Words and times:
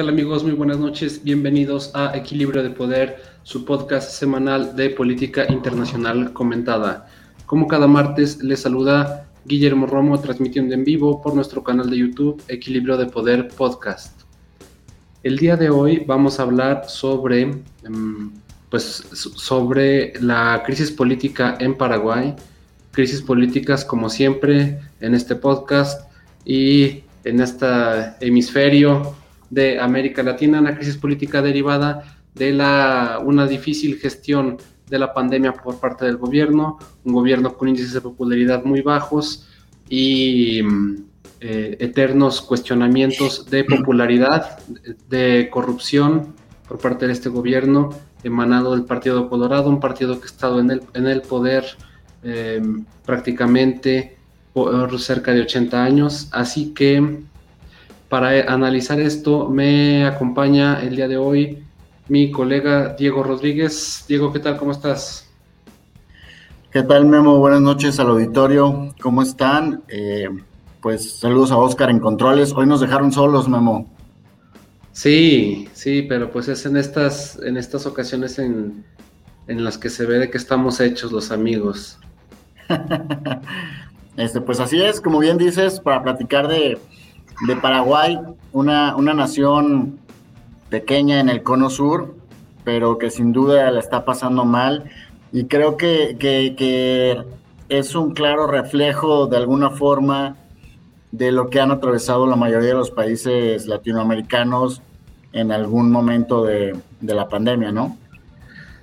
tal 0.00 0.08
amigos? 0.08 0.42
Muy 0.42 0.52
buenas 0.52 0.78
noches. 0.78 1.22
Bienvenidos 1.22 1.90
a 1.92 2.16
Equilibrio 2.16 2.62
de 2.62 2.70
Poder, 2.70 3.22
su 3.42 3.66
podcast 3.66 4.10
semanal 4.10 4.74
de 4.74 4.88
política 4.88 5.44
internacional 5.52 6.32
comentada. 6.32 7.06
Como 7.44 7.66
cada 7.66 7.86
martes, 7.86 8.42
les 8.42 8.60
saluda 8.60 9.28
Guillermo 9.44 9.84
Romo 9.84 10.18
transmitiendo 10.18 10.72
en 10.72 10.84
vivo 10.84 11.20
por 11.20 11.34
nuestro 11.34 11.62
canal 11.62 11.90
de 11.90 11.98
YouTube 11.98 12.42
Equilibrio 12.48 12.96
de 12.96 13.08
Poder 13.08 13.48
Podcast. 13.48 14.22
El 15.22 15.36
día 15.36 15.58
de 15.58 15.68
hoy 15.68 16.02
vamos 16.06 16.40
a 16.40 16.44
hablar 16.44 16.88
sobre, 16.88 17.42
em, 17.82 18.30
pues, 18.70 19.04
sobre 19.12 20.14
la 20.22 20.62
crisis 20.64 20.90
política 20.90 21.58
en 21.60 21.76
Paraguay, 21.76 22.34
crisis 22.90 23.20
políticas 23.20 23.84
como 23.84 24.08
siempre 24.08 24.80
en 25.02 25.14
este 25.14 25.34
podcast 25.36 26.10
y 26.46 27.02
en 27.24 27.40
este 27.40 27.66
hemisferio 28.22 29.19
de 29.50 29.80
América 29.80 30.22
Latina, 30.22 30.60
una 30.60 30.76
crisis 30.76 30.96
política 30.96 31.42
derivada 31.42 32.16
de 32.34 32.52
la, 32.52 33.20
una 33.22 33.46
difícil 33.46 33.98
gestión 33.98 34.56
de 34.88 34.98
la 34.98 35.12
pandemia 35.12 35.52
por 35.52 35.78
parte 35.78 36.04
del 36.04 36.16
gobierno, 36.16 36.78
un 37.04 37.12
gobierno 37.12 37.56
con 37.56 37.68
índices 37.68 37.92
de 37.92 38.00
popularidad 38.00 38.64
muy 38.64 38.82
bajos 38.82 39.48
y 39.88 40.60
eh, 41.40 41.76
eternos 41.80 42.40
cuestionamientos 42.40 43.46
de 43.50 43.64
popularidad, 43.64 44.58
de 45.08 45.48
corrupción 45.50 46.34
por 46.68 46.78
parte 46.78 47.06
de 47.06 47.12
este 47.12 47.28
gobierno 47.28 47.90
emanado 48.22 48.72
del 48.72 48.84
Partido 48.84 49.28
Colorado, 49.28 49.68
un 49.68 49.80
partido 49.80 50.18
que 50.18 50.24
ha 50.24 50.26
estado 50.26 50.60
en 50.60 50.70
el, 50.70 50.82
en 50.94 51.06
el 51.06 51.22
poder 51.22 51.64
eh, 52.22 52.62
prácticamente 53.04 54.16
por 54.52 54.98
cerca 55.00 55.32
de 55.32 55.42
80 55.42 55.82
años. 55.82 56.28
Así 56.32 56.74
que 56.74 57.22
para 58.10 58.52
analizar 58.52 59.00
esto 59.00 59.48
me 59.48 60.04
acompaña 60.04 60.82
el 60.82 60.96
día 60.96 61.06
de 61.06 61.16
hoy 61.16 61.62
mi 62.08 62.32
colega 62.32 62.96
Diego 62.98 63.22
Rodríguez. 63.22 64.04
Diego, 64.08 64.32
¿qué 64.32 64.40
tal? 64.40 64.56
¿Cómo 64.56 64.72
estás? 64.72 65.30
¿Qué 66.72 66.82
tal, 66.82 67.06
Memo? 67.06 67.38
Buenas 67.38 67.60
noches 67.60 68.00
al 68.00 68.08
auditorio. 68.08 68.92
¿Cómo 69.00 69.22
están? 69.22 69.84
Eh, 69.86 70.28
pues 70.82 71.18
saludos 71.20 71.52
a 71.52 71.56
Oscar 71.56 71.88
en 71.88 72.00
Controles. 72.00 72.52
Hoy 72.52 72.66
nos 72.66 72.80
dejaron 72.80 73.12
solos, 73.12 73.48
Memo. 73.48 73.88
Sí, 74.90 75.68
sí, 75.72 76.02
pero 76.02 76.32
pues 76.32 76.48
es 76.48 76.66
en 76.66 76.76
estas, 76.76 77.38
en 77.44 77.56
estas 77.56 77.86
ocasiones 77.86 78.40
en, 78.40 78.84
en 79.46 79.62
las 79.62 79.78
que 79.78 79.88
se 79.88 80.04
ve 80.04 80.18
de 80.18 80.30
que 80.30 80.38
estamos 80.38 80.80
hechos 80.80 81.12
los 81.12 81.30
amigos. 81.30 81.98
Este, 84.16 84.40
pues 84.40 84.60
así 84.60 84.82
es, 84.82 85.00
como 85.00 85.20
bien 85.20 85.38
dices, 85.38 85.80
para 85.80 86.02
platicar 86.02 86.46
de, 86.46 86.78
Paraguay, 87.60 88.18
una, 88.52 88.96
una, 88.96 89.14
nación 89.14 89.98
pequeña 90.68 91.20
en 91.20 91.28
el 91.28 91.42
cono 91.42 91.70
sur, 91.70 92.14
pero 92.64 92.98
que 92.98 93.10
sin 93.10 93.32
duda 93.32 93.70
la 93.70 93.80
está 93.80 94.04
pasando 94.04 94.44
mal. 94.44 94.90
Y 95.32 95.44
creo 95.44 95.76
que, 95.76 96.16
que, 96.18 97.24
es 97.68 97.94
un 97.94 98.14
claro 98.14 98.48
reflejo 98.48 99.26
de 99.28 99.36
alguna 99.36 99.70
forma 99.70 100.36
de 101.12 101.30
lo 101.30 101.50
que 101.50 101.60
han 101.60 101.70
atravesado 101.70 102.26
la 102.26 102.34
mayoría 102.34 102.70
de 102.70 102.74
los 102.74 102.90
países 102.90 103.66
latinoamericanos 103.66 104.82
en 105.32 105.52
algún 105.52 105.92
momento 105.92 106.44
de, 106.44 106.76
de 107.00 107.14
la 107.14 107.28
pandemia, 107.28 107.70
¿no? 107.70 107.96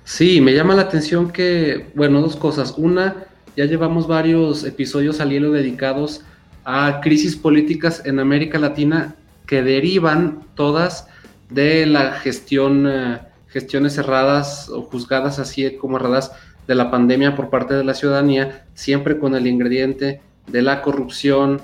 Sí, 0.04 0.40
me 0.40 0.54
llama 0.54 0.74
la 0.74 0.82
atención 0.82 1.30
que, 1.30 1.90
bueno, 1.94 2.22
dos 2.22 2.36
cosas. 2.36 2.74
Una, 2.78 3.26
ya 3.56 3.66
llevamos 3.66 4.06
varios 4.06 4.64
episodios 4.64 5.20
al 5.20 5.32
hilo 5.32 5.52
dedicados 5.52 6.22
crisis 7.02 7.36
políticas 7.36 8.02
en 8.04 8.18
América 8.18 8.58
Latina 8.58 9.14
que 9.46 9.62
derivan 9.62 10.40
todas 10.54 11.06
de 11.48 11.86
la 11.86 12.12
gestión, 12.12 12.86
eh, 12.86 13.18
gestiones 13.48 13.94
cerradas 13.94 14.68
o 14.68 14.82
juzgadas 14.82 15.38
así 15.38 15.76
como 15.76 15.96
erradas 15.96 16.32
de 16.66 16.74
la 16.74 16.90
pandemia 16.90 17.34
por 17.34 17.48
parte 17.48 17.72
de 17.72 17.84
la 17.84 17.94
ciudadanía, 17.94 18.66
siempre 18.74 19.18
con 19.18 19.34
el 19.34 19.46
ingrediente 19.46 20.20
de 20.46 20.62
la 20.62 20.82
corrupción, 20.82 21.60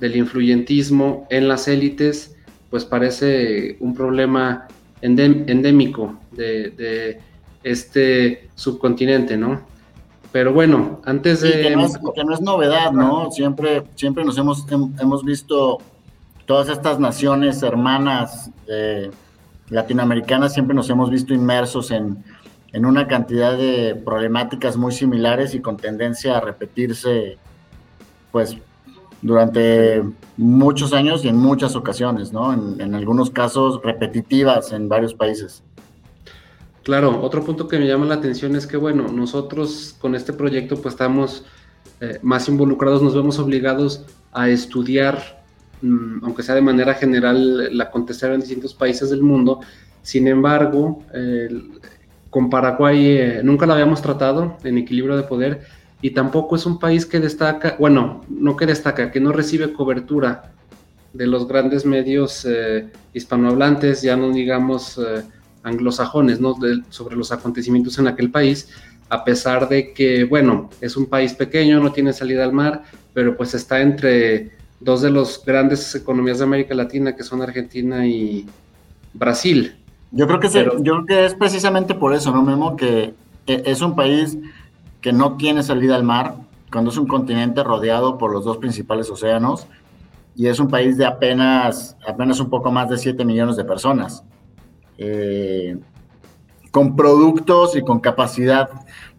del 0.00 0.16
influyentismo 0.16 1.26
en 1.30 1.46
las 1.46 1.68
élites, 1.68 2.34
pues 2.70 2.84
parece 2.84 3.76
un 3.80 3.94
problema 3.94 4.66
endémico 5.02 6.18
de, 6.32 6.70
de 6.70 7.20
este 7.62 8.48
subcontinente, 8.54 9.36
¿no? 9.36 9.73
Pero 10.34 10.52
bueno, 10.52 11.00
antes 11.04 11.42
de... 11.42 11.62
que, 11.62 11.76
no 11.76 12.34
es, 12.34 12.40
novedad, 12.40 12.90
¿no? 12.90 13.30
Siempre, 13.30 13.84
siempre 13.94 14.24
nos 14.24 14.36
hemos, 14.36 14.66
hemos 14.68 15.24
visto 15.24 15.78
todas 16.44 16.68
estas 16.68 16.98
naciones 16.98 17.62
hermanas 17.62 18.50
eh, 18.66 19.12
latinoamericanas, 19.68 20.52
siempre 20.52 20.74
nos 20.74 20.90
hemos 20.90 21.08
visto 21.08 21.34
inmersos 21.34 21.92
en, 21.92 22.24
en 22.72 22.84
una 22.84 23.06
cantidad 23.06 23.56
de 23.56 23.94
problemáticas 23.94 24.76
muy 24.76 24.90
similares 24.90 25.54
y 25.54 25.60
con 25.60 25.76
tendencia 25.76 26.36
a 26.36 26.40
repetirse, 26.40 27.38
pues, 28.32 28.56
durante 29.22 30.02
muchos 30.36 30.92
años 30.94 31.24
y 31.24 31.28
en 31.28 31.36
muchas 31.36 31.76
ocasiones, 31.76 32.32
¿no? 32.32 32.52
En, 32.52 32.80
en 32.80 32.96
algunos 32.96 33.30
casos 33.30 33.80
repetitivas 33.84 34.72
en 34.72 34.88
varios 34.88 35.14
países. 35.14 35.62
Claro, 36.84 37.22
otro 37.22 37.42
punto 37.42 37.66
que 37.66 37.78
me 37.78 37.86
llama 37.86 38.04
la 38.04 38.16
atención 38.16 38.54
es 38.56 38.66
que, 38.66 38.76
bueno, 38.76 39.08
nosotros 39.08 39.96
con 39.98 40.14
este 40.14 40.34
proyecto 40.34 40.76
pues 40.76 40.92
estamos 40.92 41.46
eh, 42.02 42.18
más 42.20 42.46
involucrados, 42.46 43.02
nos 43.02 43.14
vemos 43.14 43.38
obligados 43.38 44.04
a 44.32 44.50
estudiar, 44.50 45.42
mm, 45.80 46.22
aunque 46.22 46.42
sea 46.42 46.54
de 46.54 46.60
manera 46.60 46.92
general, 46.92 47.74
la 47.76 47.84
acontecer 47.84 48.32
en 48.32 48.40
distintos 48.40 48.74
países 48.74 49.08
del 49.08 49.22
mundo. 49.22 49.60
Sin 50.02 50.28
embargo, 50.28 51.02
con 52.28 52.50
Paraguay 52.50 53.06
eh, 53.06 53.40
nunca 53.42 53.64
lo 53.64 53.72
habíamos 53.72 54.02
tratado 54.02 54.58
en 54.62 54.76
equilibrio 54.76 55.16
de 55.16 55.22
poder 55.22 55.62
y 56.02 56.10
tampoco 56.10 56.56
es 56.56 56.66
un 56.66 56.78
país 56.78 57.06
que 57.06 57.18
destaca, 57.18 57.76
bueno, 57.78 58.20
no 58.28 58.56
que 58.56 58.66
destaca, 58.66 59.10
que 59.10 59.20
no 59.20 59.32
recibe 59.32 59.72
cobertura 59.72 60.52
de 61.14 61.26
los 61.26 61.48
grandes 61.48 61.86
medios 61.86 62.44
eh, 62.44 62.90
hispanohablantes, 63.14 64.02
ya 64.02 64.18
no 64.18 64.32
digamos 64.32 65.00
anglosajones, 65.64 66.40
¿no? 66.40 66.56
sobre 66.90 67.16
los 67.16 67.32
acontecimientos 67.32 67.98
en 67.98 68.06
aquel 68.06 68.30
país, 68.30 68.68
a 69.08 69.24
pesar 69.24 69.68
de 69.68 69.92
que, 69.92 70.24
bueno, 70.24 70.70
es 70.80 70.96
un 70.96 71.06
país 71.06 71.34
pequeño, 71.34 71.80
no 71.80 71.92
tiene 71.92 72.12
salida 72.12 72.44
al 72.44 72.52
mar, 72.52 72.84
pero 73.12 73.36
pues 73.36 73.54
está 73.54 73.80
entre 73.80 74.52
dos 74.80 75.02
de 75.02 75.10
las 75.10 75.42
grandes 75.44 75.94
economías 75.94 76.38
de 76.38 76.44
América 76.44 76.74
Latina, 76.74 77.16
que 77.16 77.22
son 77.22 77.42
Argentina 77.42 78.06
y 78.06 78.46
Brasil. 79.12 79.76
Yo 80.10 80.26
creo 80.26 80.38
que, 80.38 80.48
yo 80.48 80.72
creo 80.82 81.06
que 81.06 81.24
es 81.26 81.34
precisamente 81.34 81.94
por 81.94 82.14
eso, 82.14 82.30
¿no, 82.30 82.42
Memo? 82.42 82.76
Que 82.76 83.14
es 83.46 83.80
un 83.82 83.96
país 83.96 84.38
que 85.00 85.12
no 85.12 85.36
tiene 85.36 85.62
salida 85.62 85.96
al 85.96 86.04
mar, 86.04 86.36
cuando 86.70 86.90
es 86.90 86.96
un 86.96 87.06
continente 87.06 87.62
rodeado 87.62 88.18
por 88.18 88.32
los 88.32 88.44
dos 88.44 88.58
principales 88.58 89.10
océanos, 89.10 89.66
y 90.36 90.48
es 90.48 90.58
un 90.58 90.68
país 90.68 90.96
de 90.96 91.06
apenas, 91.06 91.96
apenas 92.06 92.40
un 92.40 92.50
poco 92.50 92.70
más 92.72 92.88
de 92.88 92.98
7 92.98 93.24
millones 93.24 93.56
de 93.56 93.64
personas. 93.64 94.24
Eh, 94.98 95.76
con 96.70 96.96
productos 96.96 97.76
y 97.76 97.82
con 97.82 98.00
capacidad 98.00 98.68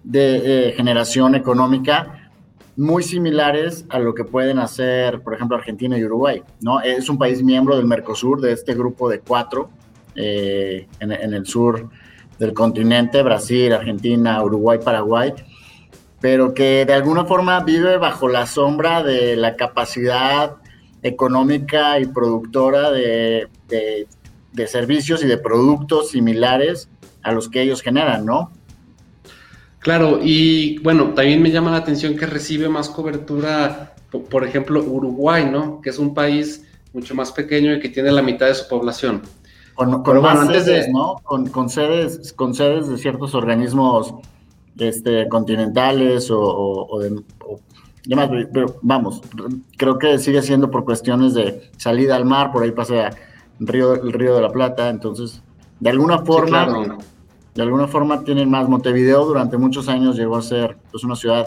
de 0.04 0.70
eh, 0.70 0.74
generación 0.74 1.36
económica 1.36 2.30
muy 2.76 3.02
similares 3.02 3.86
a 3.90 4.00
lo 4.00 4.14
que 4.14 4.26
pueden 4.26 4.60
hacer, 4.60 5.22
por 5.22 5.34
ejemplo, 5.34 5.56
Argentina 5.56 5.98
y 5.98 6.04
Uruguay. 6.04 6.44
¿no? 6.60 6.82
Es 6.82 7.10
un 7.10 7.18
país 7.18 7.42
miembro 7.42 7.78
del 7.78 7.86
Mercosur, 7.86 8.42
de 8.42 8.52
este 8.52 8.74
grupo 8.74 9.10
de 9.10 9.20
cuatro 9.20 9.70
eh, 10.16 10.88
en, 11.00 11.12
el 11.12 11.46
sur 11.46 11.90
del 12.38 12.54
continente, 12.54 13.24
Brasil, 13.24 13.72
Argentina, 13.72 14.44
Uruguay, 14.44 14.80
Paraguay, 14.84 15.34
pero 16.20 16.54
que 16.54 16.84
de 16.86 16.94
alguna 16.94 17.24
forma 17.24 17.64
vive 17.64 17.98
bajo 17.98 18.28
la 18.28 18.46
sombra 18.46 19.02
de 19.02 19.38
la 19.38 19.56
capacidad 19.56 20.58
económica 21.02 22.00
y 22.00 22.06
productora 22.08 22.92
de 22.92 23.48
de 23.68 24.08
servicios 24.68 25.24
y 25.24 25.28
de 25.28 25.38
productos 25.38 26.12
similares 26.12 26.90
a 27.24 27.32
los 27.32 27.50
que 27.50 27.62
ellos 27.62 27.82
generan, 27.82 28.26
¿no? 28.26 28.52
Claro, 29.80 30.20
y 30.22 30.80
bueno, 30.80 31.14
también 31.14 31.42
me 31.42 31.52
llama 31.52 31.70
la 31.70 31.78
atención 31.78 32.16
que 32.16 32.26
recibe 32.26 32.70
más 32.70 32.90
cobertura, 32.90 33.94
por 34.32 34.44
ejemplo, 34.44 34.84
Uruguay, 34.84 35.48
¿no? 35.52 35.80
Que 35.80 35.92
es 35.92 36.00
un 36.00 36.14
país 36.14 36.66
mucho 36.94 37.14
más 37.14 37.32
pequeño 37.32 37.74
y 37.74 37.80
que 37.80 37.90
tiene 37.90 38.12
la 38.12 38.24
mitad 38.24 38.48
de 38.48 38.56
su 38.56 38.68
población. 38.68 39.22
Con, 39.76 40.02
más 40.22 40.48
sedes, 40.48 40.88
¿no? 40.90 41.18
Con, 41.24 41.70
sedes, 41.70 42.34
con 42.34 42.56
sedes 42.56 42.88
de 42.88 42.98
ciertos 42.98 43.36
organismos 43.36 44.16
este, 44.80 45.28
continentales 45.28 46.30
o, 46.32 47.00
de... 47.02 47.22
demás, 48.06 48.30
pero 48.54 48.78
vamos, 48.82 49.22
creo 49.78 50.00
que 50.00 50.18
sigue 50.18 50.42
siendo 50.42 50.72
por 50.72 50.86
cuestiones 50.86 51.34
de 51.34 51.70
salida 51.78 52.16
al 52.16 52.26
mar, 52.26 52.52
por 52.52 52.64
ahí 52.64 52.72
pasa 52.72 53.12
río, 53.60 53.94
el 53.94 54.14
Río 54.14 54.36
de 54.36 54.42
la 54.42 54.52
Plata, 54.52 54.90
entonces, 54.90 55.42
de 55.80 55.90
alguna 55.90 56.20
forma, 56.20 56.98
de 57.54 57.62
alguna 57.62 57.88
forma 57.88 58.24
tienen 58.24 58.50
más. 58.50 58.68
Montevideo 58.68 59.26
durante 59.26 59.58
muchos 59.58 59.88
años 59.88 60.16
llegó 60.16 60.38
a 60.38 60.42
ser 60.42 60.78
pues, 60.92 61.04
una 61.04 61.16
ciudad 61.16 61.46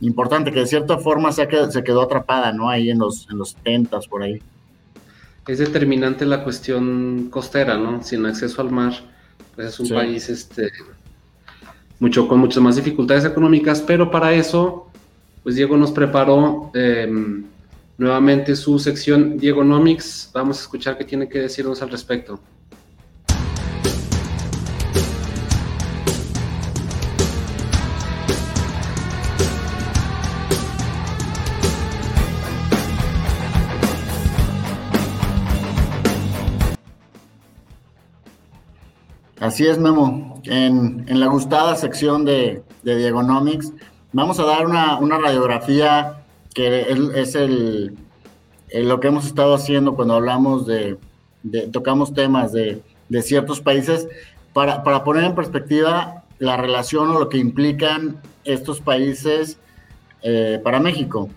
importante 0.00 0.50
que 0.50 0.60
de 0.60 0.66
cierta 0.66 0.98
forma 0.98 1.32
se, 1.32 1.48
se 1.70 1.84
quedó 1.84 2.02
atrapada, 2.02 2.52
¿no? 2.52 2.68
Ahí 2.68 2.90
en 2.90 2.98
los, 2.98 3.28
en 3.30 3.38
los 3.38 3.50
70 3.50 4.00
por 4.10 4.22
ahí. 4.22 4.40
es 5.46 5.58
determinante 5.58 6.26
la 6.26 6.42
cuestión 6.42 7.28
costera, 7.30 7.76
¿no? 7.76 8.02
Sin 8.02 8.26
acceso 8.26 8.60
al 8.62 8.70
mar, 8.70 8.92
pues 9.54 9.68
es 9.68 9.80
un 9.80 9.88
país 9.88 10.28
este, 10.28 10.70
mucho, 12.00 12.26
con 12.26 12.40
muchas 12.40 12.62
más 12.62 12.74
dificultades 12.76 13.24
económicas, 13.24 13.80
pero 13.80 14.10
para 14.10 14.32
eso, 14.32 14.88
pues 15.44 15.54
Diego 15.54 15.76
nos 15.76 15.92
preparó 15.92 16.72
em, 16.74 17.44
nuevamente 17.98 18.56
su 18.56 18.78
sección 18.78 19.38
Diego 19.38 19.64
Nomics. 19.64 20.30
Vamos 20.32 20.58
a 20.58 20.62
escuchar 20.62 20.98
qué 20.98 21.04
tiene 21.04 21.28
que 21.28 21.40
decirnos 21.40 21.82
al 21.82 21.90
respecto. 21.90 22.40
Así 39.42 39.66
es, 39.66 39.76
Memo. 39.76 40.40
En, 40.44 41.04
la 41.08 41.26
gustada 41.26 41.74
sección 41.74 42.24
de, 42.24 42.62
de 42.84 42.96
Diegonomics, 42.96 43.72
vamos 44.12 44.38
a 44.38 44.44
dar 44.44 44.66
una, 44.66 45.18
radiografía 45.18 46.21
que 46.52 46.86
es, 47.14 47.34
el, 47.34 47.96
lo 48.72 49.00
que 49.00 49.08
hemos 49.08 49.26
estado 49.26 49.54
haciendo 49.54 49.94
cuando 49.94 50.14
hablamos 50.14 50.66
de, 50.66 50.98
tocamos 51.72 52.12
temas 52.14 52.52
de, 52.52 52.82
ciertos 53.22 53.60
países, 53.60 54.08
para, 54.52 54.82
poner 55.04 55.24
en 55.24 55.34
perspectiva 55.34 56.24
la 56.38 56.56
relación 56.56 57.10
o 57.10 57.18
lo 57.18 57.28
que 57.28 57.38
implican 57.38 58.20
estos 58.44 58.80
países 58.80 59.58
eh, 60.22 60.60
para 60.62 60.80
México. 60.80 61.28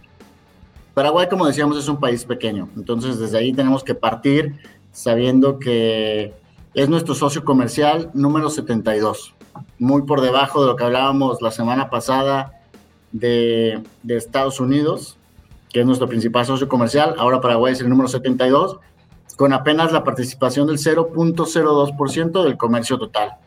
Paraguay, 0.93 1.27
como 1.29 1.45
decíamos, 1.45 1.77
es 1.77 1.89
un 1.89 1.99
país 1.99 2.23
pequeño, 2.23 2.69
entonces 2.77 3.19
desde 3.19 3.37
ahí 3.37 3.51
tenemos 3.51 3.83
que 3.83 3.95
partir 3.95 4.55
sabiendo 4.91 5.59
que 5.59 6.33
es 6.73 6.89
nuestro 6.89 7.13
socio 7.13 7.43
comercial 7.43 8.09
número 8.13 8.49
72, 8.49 9.35
muy 9.77 10.03
por 10.03 10.21
debajo 10.21 10.61
de 10.61 10.67
lo 10.67 10.75
que 10.77 10.85
hablábamos 10.85 11.41
la 11.41 11.51
semana 11.51 11.89
pasada 11.89 12.54
de, 13.15 13.81
Estados 14.07 14.59
Unidos, 14.59 15.17
que 15.71 15.79
es 15.81 15.85
nuestro 15.85 16.07
principal 16.07 16.45
socio 16.45 16.67
comercial. 16.67 17.15
Ahora 17.17 17.41
Paraguay 17.41 17.73
es 17.73 17.81
el 17.81 17.89
número 17.89 18.07
72, 18.07 18.79
con 19.37 19.53
apenas 19.53 19.91
la 19.91 20.03
participación 20.03 20.67
del 20.67 20.77
0.02% 20.77 22.43
del 22.43 22.57
comercio 22.57 22.97
total. 22.97 23.37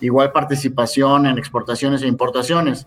Igual 0.00 0.32
participación 0.32 1.26
en 1.26 1.38
exportaciones 1.38 2.02
e 2.02 2.06
importaciones. 2.06 2.86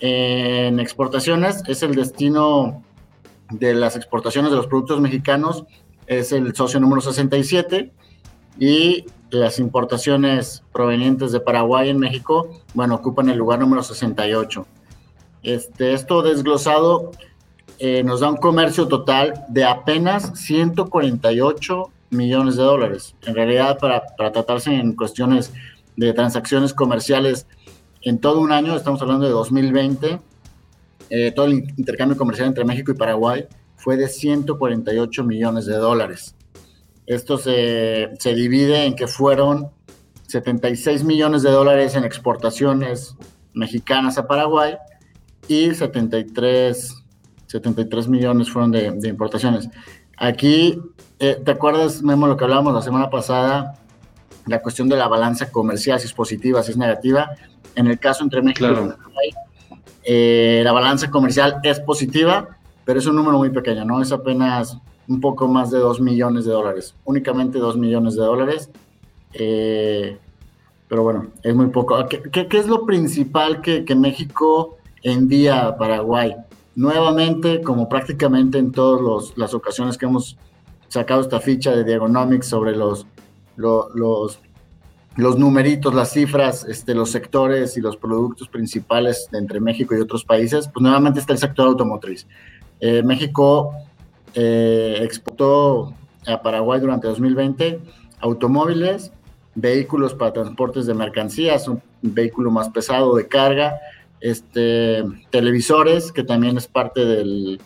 En 0.00 0.80
exportaciones 0.80 1.62
es 1.66 1.82
el 1.82 1.94
destino 1.94 2.82
de 3.50 3.74
las 3.74 3.96
exportaciones 3.96 4.50
de 4.50 4.56
los 4.56 4.66
productos 4.66 5.00
mexicanos, 5.00 5.64
es 6.06 6.32
el 6.32 6.54
socio 6.54 6.80
número 6.80 7.00
67 7.00 7.92
y 8.58 9.06
las 9.30 9.58
importaciones 9.58 10.62
provenientes 10.72 11.32
de 11.32 11.40
Paraguay 11.40 11.88
en 11.88 11.98
México, 11.98 12.62
bueno, 12.74 12.96
ocupan 12.96 13.28
el 13.28 13.38
lugar 13.38 13.60
número 13.60 13.82
68. 13.82 14.66
Este, 15.42 15.94
esto 15.94 16.22
desglosado 16.22 17.12
eh, 17.78 18.02
nos 18.02 18.20
da 18.20 18.28
un 18.28 18.36
comercio 18.36 18.88
total 18.88 19.44
de 19.48 19.64
apenas 19.64 20.38
148 20.38 21.90
millones 22.10 22.56
de 22.56 22.62
dólares. 22.62 23.14
En 23.22 23.34
realidad, 23.34 23.78
para, 23.78 24.02
para 24.16 24.32
tratarse 24.32 24.74
en 24.74 24.94
cuestiones 24.94 25.52
de 25.96 26.12
transacciones 26.12 26.74
comerciales 26.74 27.46
en 28.02 28.18
todo 28.18 28.40
un 28.40 28.52
año, 28.52 28.76
estamos 28.76 29.00
hablando 29.00 29.26
de 29.26 29.32
2020, 29.32 30.20
eh, 31.10 31.32
todo 31.32 31.46
el 31.46 31.54
intercambio 31.76 32.16
comercial 32.16 32.48
entre 32.48 32.64
México 32.64 32.92
y 32.92 32.94
Paraguay 32.94 33.46
fue 33.76 33.96
de 33.96 34.08
148 34.08 35.24
millones 35.24 35.66
de 35.66 35.76
dólares. 35.76 36.34
Esto 37.06 37.38
se, 37.38 38.10
se 38.18 38.34
divide 38.34 38.84
en 38.84 38.94
que 38.94 39.06
fueron 39.06 39.70
76 40.28 41.02
millones 41.02 41.42
de 41.42 41.50
dólares 41.50 41.96
en 41.96 42.04
exportaciones 42.04 43.16
mexicanas 43.52 44.18
a 44.18 44.28
Paraguay 44.28 44.76
y 45.50 45.74
73, 45.74 47.02
73 47.48 48.08
millones 48.08 48.48
fueron 48.48 48.70
de, 48.70 48.92
de 48.92 49.08
importaciones. 49.08 49.68
Aquí, 50.16 50.80
eh, 51.18 51.40
¿te 51.44 51.50
acuerdas, 51.50 52.04
Memo, 52.04 52.28
lo 52.28 52.36
que 52.36 52.44
hablábamos 52.44 52.72
la 52.72 52.82
semana 52.82 53.10
pasada? 53.10 53.74
La 54.46 54.62
cuestión 54.62 54.88
de 54.88 54.96
la 54.96 55.08
balanza 55.08 55.50
comercial, 55.50 55.98
si 55.98 56.06
es 56.06 56.12
positiva, 56.12 56.62
si 56.62 56.70
es 56.70 56.76
negativa. 56.76 57.30
En 57.74 57.88
el 57.88 57.98
caso 57.98 58.22
entre 58.22 58.42
México 58.42 58.64
y 58.64 58.74
Paraguay, 58.74 59.30
eh, 60.04 60.60
la 60.62 60.70
balanza 60.70 61.10
comercial 61.10 61.56
es 61.64 61.80
positiva, 61.80 62.56
pero 62.84 63.00
es 63.00 63.06
un 63.06 63.16
número 63.16 63.36
muy 63.36 63.50
pequeño, 63.50 63.84
¿no? 63.84 64.00
Es 64.00 64.12
apenas 64.12 64.78
un 65.08 65.20
poco 65.20 65.48
más 65.48 65.72
de 65.72 65.78
2 65.78 66.00
millones 66.00 66.44
de 66.44 66.52
dólares, 66.52 66.94
únicamente 67.04 67.58
2 67.58 67.76
millones 67.76 68.14
de 68.14 68.22
dólares. 68.22 68.70
Eh, 69.32 70.16
pero 70.86 71.02
bueno, 71.02 71.26
es 71.42 71.56
muy 71.56 71.66
poco. 71.66 72.06
¿Qué, 72.08 72.22
qué, 72.30 72.56
es 72.56 72.68
lo 72.68 72.86
principal 72.86 73.60
que, 73.60 73.84
que, 73.84 73.96
México 73.96 74.76
envía 75.02 75.66
a 75.66 75.76
Paraguay? 75.76 76.34
Nuevamente, 76.74 77.60
como 77.62 77.88
prácticamente 77.88 78.58
en 78.58 78.72
todas 78.72 79.36
las 79.36 79.54
ocasiones 79.54 79.98
que 79.98 80.06
hemos 80.06 80.38
sacado 80.88 81.20
esta 81.20 81.40
ficha 81.40 81.70
de 81.72 81.84
Diagonomics 81.84 82.46
sobre 82.46 82.76
los, 82.76 83.06
los, 83.56 84.40
los, 85.16 85.38
numeritos, 85.38 85.94
las 85.94 86.12
cifras, 86.12 86.64
este, 86.64 86.94
los 86.94 87.10
sectores 87.10 87.76
y 87.76 87.80
los 87.80 87.96
productos 87.96 88.48
principales 88.48 89.28
entre 89.32 89.60
México 89.60 89.94
y 89.94 90.00
otros 90.00 90.24
países, 90.24 90.68
pues 90.68 90.82
nuevamente 90.82 91.20
está 91.20 91.32
el 91.32 91.38
sector 91.38 91.68
automotriz. 91.68 92.26
Eh, 92.80 93.02
México 93.02 93.72
eh, 94.34 94.98
exportó 95.02 95.94
a 96.26 96.42
Paraguay 96.42 96.80
durante 96.80 97.08
2020 97.08 97.80
automóviles, 98.20 99.12
vehículos 99.54 100.14
para 100.14 100.32
transportes 100.32 100.86
de 100.86 100.94
mercancías, 100.94 101.68
un 101.68 101.82
vehículo 102.02 102.50
más 102.50 102.68
pesado 102.68 103.14
de 103.16 103.26
carga, 103.26 103.74
este, 104.20 105.02
televisores, 105.30 106.12
que 106.12 106.24
también 106.24 106.56
es 106.56 106.66
parte 106.66 107.04
del, 107.04 107.60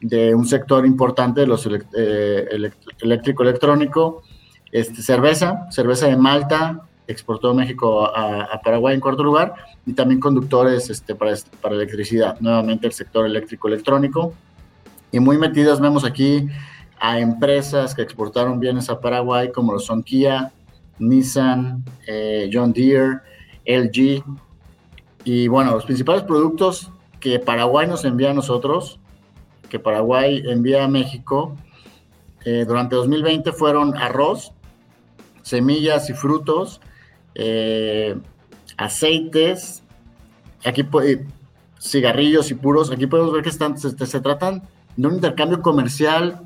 de 0.00 0.34
un 0.34 0.46
sector 0.46 0.86
importante 0.86 1.42
de 1.42 1.46
los 1.46 1.68
eh, 1.96 2.70
eléctrico 3.00 3.42
electrónico, 3.42 4.22
este, 4.70 5.02
cerveza, 5.02 5.66
cerveza 5.70 6.06
de 6.06 6.16
Malta, 6.16 6.82
exportó 7.06 7.52
México 7.52 8.06
a, 8.06 8.60
Paraguay 8.64 8.94
en 8.94 9.00
cuarto 9.00 9.22
lugar, 9.22 9.54
y 9.84 9.92
también 9.92 10.20
conductores 10.20 10.88
este, 10.88 11.14
para, 11.14 11.34
para 11.60 11.74
electricidad, 11.74 12.38
nuevamente 12.40 12.86
el 12.86 12.92
sector 12.92 13.26
eléctrico 13.26 13.68
electrónico 13.68 14.34
y 15.12 15.20
muy 15.20 15.36
metidas 15.36 15.78
vemos 15.78 16.04
aquí 16.04 16.48
a 16.98 17.20
empresas 17.20 17.94
que 17.94 18.02
exportaron 18.02 18.58
bienes 18.58 18.88
a 18.88 18.98
Paraguay, 18.98 19.52
como 19.52 19.72
lo 19.72 19.78
son 19.78 20.02
Kia, 20.02 20.50
Nissan, 20.98 21.84
eh, 22.06 22.48
John 22.50 22.72
Deere, 22.72 23.18
LG. 23.66 24.24
Y 25.24 25.48
bueno, 25.48 25.72
los 25.72 25.84
principales 25.84 26.22
productos 26.22 26.90
que 27.20 27.38
Paraguay 27.38 27.86
nos 27.86 28.04
envía 28.04 28.30
a 28.30 28.34
nosotros, 28.34 28.98
que 29.68 29.78
Paraguay 29.78 30.42
envía 30.46 30.84
a 30.84 30.88
México, 30.88 31.56
eh, 32.44 32.64
durante 32.66 32.96
2020 32.96 33.52
fueron 33.52 33.96
arroz, 33.96 34.52
semillas 35.42 36.10
y 36.10 36.14
frutos, 36.14 36.80
eh, 37.34 38.16
aceites, 38.76 39.82
aquí 40.64 40.84
cigarrillos 41.80 42.50
y 42.50 42.54
puros. 42.54 42.90
Aquí 42.90 43.06
podemos 43.06 43.32
ver 43.32 43.42
que 43.42 43.50
están, 43.50 43.78
se, 43.78 43.90
se 43.90 44.20
tratan 44.20 44.62
de 44.96 45.08
un 45.08 45.14
intercambio 45.14 45.62
comercial 45.62 46.40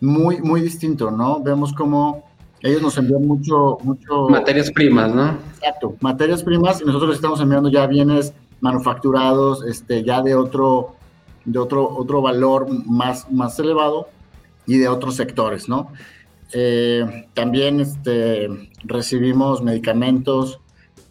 muy, 0.00 0.40
muy 0.40 0.60
distinto, 0.60 1.10
¿no? 1.10 1.42
Vemos 1.42 1.72
cómo 1.72 2.27
ellos 2.62 2.82
nos 2.82 2.96
envían 2.98 3.26
mucho, 3.26 3.78
mucho... 3.82 4.28
Materias 4.28 4.70
primas, 4.70 5.14
¿no? 5.14 5.38
Exacto, 5.58 5.94
materias 6.00 6.42
primas 6.42 6.80
y 6.80 6.84
nosotros 6.84 7.10
les 7.10 7.16
estamos 7.18 7.40
enviando 7.40 7.68
ya 7.68 7.86
bienes 7.86 8.32
manufacturados, 8.60 9.64
este, 9.64 10.02
ya 10.02 10.22
de 10.22 10.34
otro, 10.34 10.96
de 11.44 11.58
otro, 11.58 11.88
otro 11.96 12.20
valor 12.20 12.66
más, 12.86 13.30
más 13.30 13.58
elevado 13.58 14.08
y 14.66 14.78
de 14.78 14.88
otros 14.88 15.14
sectores, 15.16 15.68
¿no? 15.68 15.92
Eh, 16.52 17.26
también 17.34 17.80
este, 17.80 18.48
recibimos 18.84 19.62
medicamentos 19.62 20.60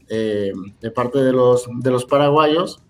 eh, 0.10 0.52
de 0.82 0.92
parte 0.92 1.20
de 1.20 1.32
los, 1.32 1.68
de 1.80 1.92
los 1.92 2.06
paraguayos 2.06 2.82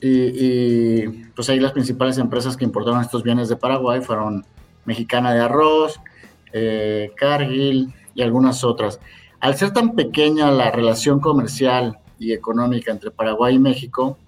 y, 0.00 1.08
pues 1.34 1.48
ahí 1.48 1.58
las 1.58 1.72
principales 1.72 2.18
empresas 2.18 2.56
que 2.56 2.64
importaron 2.64 3.00
estos 3.00 3.22
bienes 3.22 3.48
de 3.48 3.56
Paraguay 3.56 4.00
fueron 4.00 4.44
Mexicana 4.84 5.32
de 5.32 5.40
Arroz, 5.40 5.98
eh, 6.58 7.12
Cargill 7.16 7.92
y 8.14 8.22
algunas 8.22 8.64
otras. 8.64 8.98
Al 9.40 9.56
ser 9.56 9.72
tan 9.72 9.94
pequeña 9.94 10.50
la 10.50 10.70
relación 10.70 11.20
comercial 11.20 11.98
y 12.18 12.32
económica 12.32 12.90
entre 12.90 13.10
Paraguay 13.10 13.56
y 13.56 13.58
México, 13.58 14.18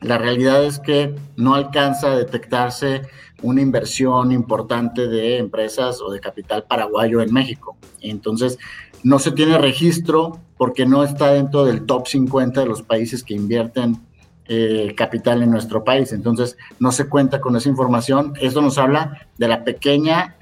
la 0.00 0.16
realidad 0.16 0.64
es 0.64 0.78
que 0.78 1.14
no 1.36 1.54
alcanza 1.54 2.12
a 2.12 2.16
detectarse 2.16 3.02
una 3.42 3.60
inversión 3.60 4.30
importante 4.30 5.08
de 5.08 5.38
empresas 5.38 6.00
o 6.00 6.10
de 6.10 6.20
capital 6.20 6.64
paraguayo 6.64 7.20
en 7.20 7.32
México. 7.32 7.76
Entonces, 8.00 8.58
no 9.02 9.18
se 9.18 9.32
tiene 9.32 9.58
registro 9.58 10.38
porque 10.56 10.86
no 10.86 11.02
está 11.02 11.32
dentro 11.32 11.64
del 11.64 11.84
top 11.84 12.06
50 12.06 12.60
de 12.60 12.66
los 12.66 12.82
países 12.82 13.24
que 13.24 13.34
invierten 13.34 13.98
eh, 14.46 14.94
capital 14.96 15.42
en 15.42 15.50
nuestro 15.50 15.84
país. 15.84 16.12
Entonces, 16.12 16.56
no 16.78 16.92
se 16.92 17.08
cuenta 17.08 17.40
con 17.40 17.56
esa 17.56 17.68
información. 17.68 18.34
Esto 18.40 18.62
nos 18.62 18.78
habla 18.78 19.26
de 19.36 19.48
la 19.48 19.64
pequeña 19.64 20.36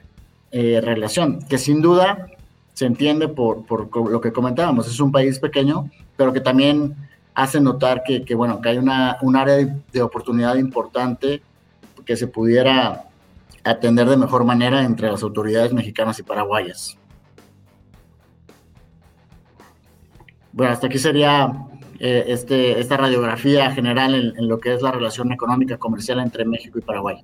eh, 0.51 0.81
relación, 0.83 1.41
que 1.43 1.59
sin 1.59 1.83
duda 1.83 2.29
se 2.73 2.87
entiende 2.87 3.29
por, 3.29 3.65
lo 4.11 4.21
que 4.21 4.33
comentábamos, 4.33 4.87
es 4.87 5.01
un 5.01 5.13
país 5.13 5.39
pequeño, 5.39 5.91
pero 6.17 6.33
que 6.33 6.41
también 6.41 6.95
hace 7.35 7.61
notar 7.61 8.03
que, 8.03 8.35
bueno, 8.35 8.61
que 8.61 8.71
hay 8.71 8.79
una, 8.79 9.19
un 9.21 9.37
área 9.37 9.57
de, 9.93 10.03
oportunidad 10.03 10.55
importante 10.57 11.43
que 12.07 12.17
se 12.17 12.29
pudiera 12.29 13.05
atender 13.63 14.09
de 14.09 14.17
mejor 14.17 14.45
manera 14.45 14.85
entre 14.85 15.11
las 15.11 15.23
autoridades 15.23 15.73
mexicanas 15.73 16.19
y 16.19 16.23
paraguayas. 16.23 16.97
Bueno, 20.53 20.73
hasta 20.73 20.87
aquí 20.87 20.99
sería 20.99 21.53
eh, 21.99 22.25
este, 22.29 22.81
esta 22.81 22.97
radiografía 22.97 23.71
general 23.73 24.35
en 24.37 24.49
lo 24.49 24.59
que 24.59 24.73
es 24.73 24.83
la 24.83 24.93
relación 24.93 25.31
económica 25.31 25.77
comercial 25.77 26.21
entre 26.21 26.45
México 26.45 26.79
y 26.79 26.83
Paraguay. 26.83 27.23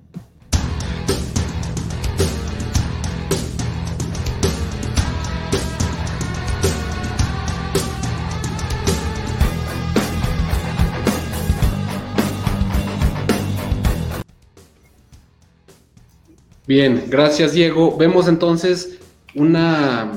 Bien, 16.67 17.05
gracias 17.09 17.53
Diego. 17.53 17.95
Vemos 17.95 18.27
entonces 18.27 18.99
una 19.35 20.11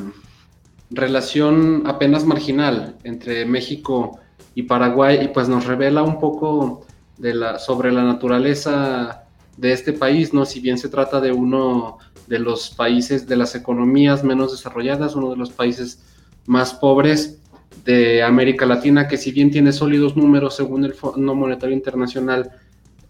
relación 0.91 1.83
apenas 1.85 2.25
marginal 2.25 2.97
entre 3.05 3.45
México 3.45 4.19
y 4.55 4.63
Paraguay 4.63 5.19
y 5.23 5.29
pues 5.29 5.47
nos 5.51 5.67
revela 5.67 6.03
un 6.03 6.19
poco 6.19 6.87
de 7.19 7.35
la, 7.35 7.59
sobre 7.59 7.93
la 7.93 8.03
naturaleza 8.03 9.25
de 9.59 9.73
este 9.73 9.93
país, 9.93 10.33
¿no? 10.33 10.47
Si 10.47 10.61
bien 10.61 10.79
se 10.79 10.89
trata 10.89 11.21
de 11.21 11.33
uno 11.33 11.99
de 12.27 12.39
los 12.39 12.71
países, 12.71 13.27
de 13.27 13.37
las 13.37 13.55
economías 13.55 14.25
menos 14.25 14.53
desarrolladas, 14.53 15.17
uno 15.17 15.31
de 15.31 15.37
los 15.37 15.51
países 15.51 16.03
más 16.47 16.73
pobres 16.73 17.43
de 17.85 18.23
América 18.23 18.65
Latina, 18.65 19.07
que 19.07 19.19
si 19.19 19.33
bien 19.33 19.51
tiene 19.51 19.73
sólidos 19.73 20.17
números 20.17 20.57
según 20.57 20.87
el 20.87 20.95
Fondo 20.95 21.35
Monetario 21.35 21.77
Internacional 21.77 22.53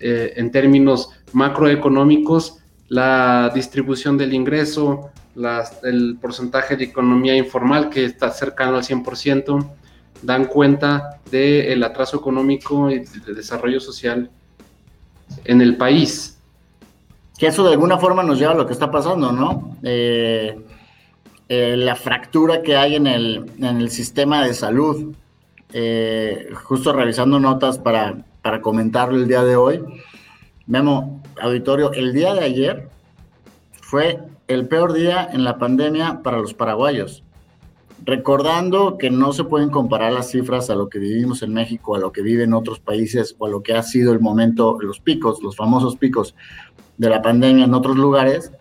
eh, 0.00 0.33
en 0.35 0.50
términos 0.50 1.11
macroeconómicos, 1.33 2.58
la 2.88 3.50
distribución 3.54 4.16
del 4.16 4.33
ingreso, 4.33 5.11
el 5.83 6.16
porcentaje 6.21 6.76
de 6.76 6.85
economía 6.85 7.37
informal 7.37 7.90
que 7.90 8.04
está 8.04 8.30
cercano 8.30 8.76
al 8.76 8.83
100%, 8.83 9.68
dan 10.23 10.47
cuenta 10.47 11.21
del 11.30 11.83
atraso 11.85 12.16
económico 12.16 12.90
y 12.90 13.00
de 13.00 13.35
desarrollo 13.35 13.80
social 13.80 14.30
en 15.45 15.61
el 15.61 15.76
país. 15.76 16.38
Que 17.38 17.47
eso 17.47 17.62
de 17.62 17.73
alguna 17.73 17.99
forma 17.99 18.23
nos 18.23 18.38
lleva 18.38 18.52
a 18.52 18.57
lo 18.57 18.66
que 18.66 18.73
está 18.73 18.90
pasando, 18.90 19.30
¿no? 19.30 19.76
Eh, 19.83 20.59
eh, 21.49 21.76
la 21.76 21.95
fractura 21.95 22.62
que 22.62 22.76
hay 22.76 22.97
en 22.97 23.07
el, 23.07 23.50
en 23.59 23.80
el 23.80 23.90
sistema 23.90 24.45
de 24.45 24.54
salud. 24.54 25.14
Eh, 25.73 26.49
justo 26.64 26.95
revisando 26.95 27.38
notas 27.38 27.78
para, 27.78 28.25
para 28.42 28.61
comentarlo 28.62 29.16
el 29.16 29.28
día 29.28 29.45
de 29.45 29.54
hoy, 29.54 29.85
Memo, 30.66 31.23
auditorio, 31.40 31.92
el 31.92 32.12
día 32.12 32.35
de 32.35 32.45
ayer 32.45 32.88
fue 33.80 34.18
el 34.49 34.66
peor 34.66 34.92
día 34.92 35.28
en 35.33 35.45
la 35.45 35.59
pandemia 35.59 36.23
para 36.23 36.38
los 36.38 36.54
paraguayos. 36.54 37.23
Recordando 38.04 38.97
que 38.97 39.11
no 39.11 39.33
se 39.33 39.45
pueden 39.45 39.71
comparar 39.71 40.12
las 40.12 40.30
cifras 40.30 40.71
a 40.71 40.75
lo 40.75 40.88
que 40.88 40.99
vivimos 40.99 41.42
en 41.42 41.52
México, 41.52 41.95
a 41.95 41.99
lo 41.99 42.12
que 42.12 42.23
viven 42.23 42.54
otros 42.54 42.80
países 42.80 43.35
o 43.38 43.47
a 43.47 43.50
lo 43.50 43.62
que 43.62 43.75
ha 43.75 43.83
sido 43.83 44.12
el 44.12 44.21
momento, 44.21 44.78
los 44.80 45.00
picos, 45.00 45.42
los 45.42 45.57
famosos 45.57 45.97
picos 45.97 46.35
de 46.97 47.09
la 47.09 47.23
pandemia 47.23 47.64
en 47.64 47.75
otros 47.75 47.97
lugares, 47.97 48.52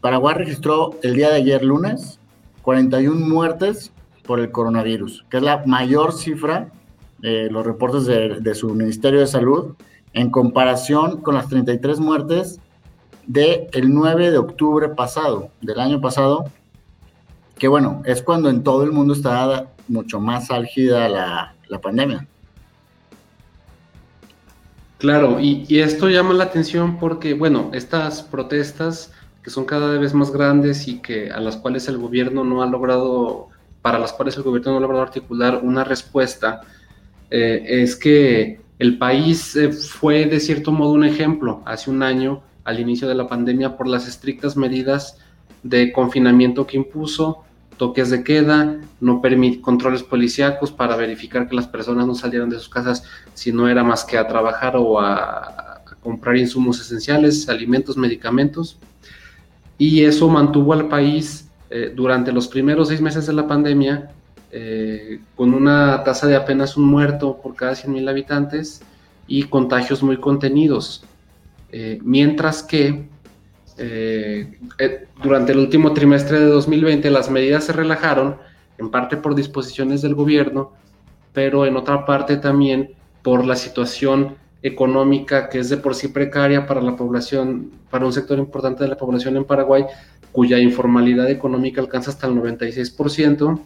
Paraguay 0.00 0.34
registró 0.36 0.92
el 1.02 1.14
día 1.14 1.28
de 1.30 1.36
ayer 1.36 1.64
lunes 1.64 2.20
41 2.62 3.26
muertes 3.26 3.92
por 4.24 4.38
el 4.38 4.50
coronavirus, 4.50 5.24
que 5.28 5.38
es 5.38 5.42
la 5.42 5.62
mayor 5.66 6.12
cifra, 6.12 6.70
eh, 7.22 7.48
los 7.50 7.66
reportes 7.66 8.04
de, 8.06 8.40
de 8.40 8.54
su 8.54 8.74
Ministerio 8.74 9.20
de 9.20 9.26
Salud, 9.26 9.74
en 10.18 10.30
comparación 10.30 11.20
con 11.20 11.36
las 11.36 11.48
33 11.48 12.00
muertes 12.00 12.58
del 13.26 13.68
el 13.72 13.94
9 13.94 14.32
de 14.32 14.38
octubre 14.38 14.88
pasado, 14.88 15.50
del 15.60 15.78
año 15.78 16.00
pasado, 16.00 16.46
que 17.56 17.68
bueno, 17.68 18.02
es 18.04 18.20
cuando 18.22 18.50
en 18.50 18.64
todo 18.64 18.82
el 18.82 18.90
mundo 18.90 19.14
está 19.14 19.68
mucho 19.86 20.18
más 20.18 20.50
álgida 20.50 21.08
la, 21.08 21.80
pandemia. 21.80 22.26
Claro, 24.98 25.38
y, 25.38 25.64
y, 25.68 25.78
esto 25.78 26.08
llama 26.08 26.34
la 26.34 26.44
atención 26.44 26.98
porque, 26.98 27.34
bueno, 27.34 27.70
estas 27.72 28.22
protestas 28.22 29.12
que 29.44 29.50
son 29.50 29.66
cada 29.66 29.96
vez 29.98 30.14
más 30.14 30.32
grandes 30.32 30.88
y 30.88 30.98
que 30.98 31.30
a 31.30 31.38
las 31.38 31.56
cuales 31.56 31.86
el 31.86 31.98
gobierno 31.98 32.42
no 32.42 32.62
ha 32.62 32.66
logrado, 32.66 33.48
para 33.82 34.00
las 34.00 34.12
cuales 34.12 34.36
el 34.36 34.42
gobierno 34.42 34.72
no 34.72 34.78
ha 34.78 34.80
logrado 34.80 35.04
articular 35.04 35.60
una 35.62 35.84
respuesta, 35.84 36.62
eh, 37.30 37.64
es 37.68 37.94
que 37.94 38.60
el 38.78 38.98
país 38.98 39.56
eh, 39.56 39.72
fue 39.72 40.26
de 40.26 40.40
cierto 40.40 40.70
modo 40.72 40.92
un 40.92 41.04
ejemplo 41.04 41.62
hace 41.64 41.90
un 41.90 42.02
año, 42.02 42.42
al 42.64 42.78
inicio 42.80 43.08
de 43.08 43.14
la 43.14 43.26
pandemia, 43.26 43.76
por 43.76 43.88
las 43.88 44.06
estrictas 44.06 44.56
medidas 44.56 45.18
de 45.62 45.92
confinamiento 45.92 46.66
que 46.66 46.76
impuso, 46.76 47.44
toques 47.76 48.10
de 48.10 48.22
queda, 48.22 48.80
no 49.00 49.22
controles 49.62 50.02
policíacos 50.02 50.70
para 50.70 50.96
verificar 50.96 51.48
que 51.48 51.56
las 51.56 51.66
personas 51.66 52.06
no 52.06 52.14
salieran 52.14 52.50
de 52.50 52.58
sus 52.58 52.68
casas 52.68 53.04
si 53.34 53.52
no 53.52 53.68
era 53.68 53.82
más 53.82 54.04
que 54.04 54.18
a 54.18 54.26
trabajar 54.26 54.76
o 54.76 55.00
a, 55.00 55.64
comprar 56.02 56.36
insumos 56.36 56.80
esenciales, 56.80 57.48
alimentos, 57.48 57.96
medicamentos. 57.96 58.78
Y 59.78 60.04
eso 60.04 60.28
mantuvo 60.28 60.72
al 60.72 60.88
país 60.88 61.50
eh, 61.70 61.92
durante 61.94 62.32
los 62.32 62.46
primeros 62.48 62.88
seis 62.88 63.00
meses 63.00 63.26
de 63.26 63.32
la 63.32 63.46
pandemia 63.46 64.10
eh, 64.50 65.20
con 65.36 65.52
una 65.52 66.02
tasa 66.04 66.26
de 66.26 66.36
apenas 66.36 66.76
un 66.76 66.84
muerto 66.84 67.38
por 67.42 67.54
cada 67.54 67.72
100.000 67.72 68.08
habitantes 68.08 68.80
y 69.26 69.44
contagios 69.44 70.02
muy 70.02 70.18
contenidos. 70.18 71.04
Eh, 71.70 71.98
mientras 72.02 72.62
que 72.62 73.06
eh, 73.76 74.58
durante 75.22 75.52
el 75.52 75.58
último 75.58 75.92
trimestre 75.92 76.40
de 76.40 76.46
2020 76.46 77.10
las 77.10 77.30
medidas 77.30 77.64
se 77.64 77.72
relajaron, 77.72 78.36
en 78.78 78.90
parte 78.90 79.16
por 79.16 79.34
disposiciones 79.34 80.02
del 80.02 80.14
gobierno, 80.14 80.72
pero 81.32 81.66
en 81.66 81.76
otra 81.76 82.06
parte 82.06 82.36
también 82.36 82.94
por 83.22 83.44
la 83.44 83.56
situación 83.56 84.36
económica 84.62 85.48
que 85.48 85.58
es 85.58 85.68
de 85.68 85.76
por 85.76 85.94
sí 85.94 86.08
precaria 86.08 86.66
para 86.66 86.80
la 86.80 86.96
población, 86.96 87.70
para 87.90 88.06
un 88.06 88.12
sector 88.12 88.38
importante 88.38 88.82
de 88.82 88.88
la 88.88 88.96
población 88.96 89.36
en 89.36 89.44
Paraguay, 89.44 89.84
cuya 90.32 90.58
informalidad 90.58 91.30
económica 91.30 91.80
alcanza 91.80 92.10
hasta 92.10 92.26
el 92.26 92.34
96%, 92.34 93.60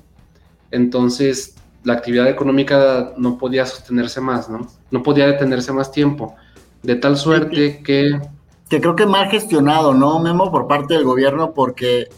entonces 0.73 1.55
la 1.85 1.95
actividad 1.95 2.29
económica 2.29 3.12
no 3.17 3.38
podía 3.38 3.67
sostenerse 3.67 4.21
más, 4.21 4.49
¿no? 4.49 4.67
No 4.91 5.02
podía 5.02 5.26
detenerse 5.26 5.73
más 5.73 5.93
tiempo, 5.93 6.35
de 6.83 6.97
tal 6.97 7.17
suerte 7.17 7.83
que... 7.83 8.21
Que 8.69 8.81
creo 8.81 8.97
que 8.97 9.07
mal 9.07 9.29
gestionado, 9.29 9.93
¿no, 9.93 10.19
Memo, 10.19 10.50
por 10.50 10.67
parte 10.67 10.95
del 10.95 11.05
gobierno? 11.05 11.52
Porque 11.52 12.09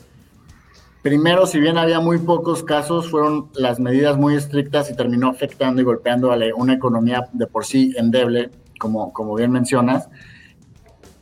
primero, 1.02 1.46
si 1.46 1.58
bien 1.58 1.78
había 1.78 1.98
muy 1.98 2.18
pocos 2.18 2.62
casos, 2.62 3.10
fueron 3.10 3.48
las 3.54 3.80
medidas 3.80 4.16
muy 4.16 4.36
estrictas 4.36 4.88
y 4.90 4.96
terminó 4.96 5.28
afectando 5.28 5.80
y 5.80 5.84
golpeando 5.84 6.32
a 6.32 6.38
una 6.54 6.74
economía 6.74 7.28
de 7.32 7.46
por 7.46 7.64
sí 7.64 7.92
endeble, 7.96 8.50
como, 8.78 9.12
como 9.12 9.34
bien 9.34 9.50
mencionas. 9.50 10.08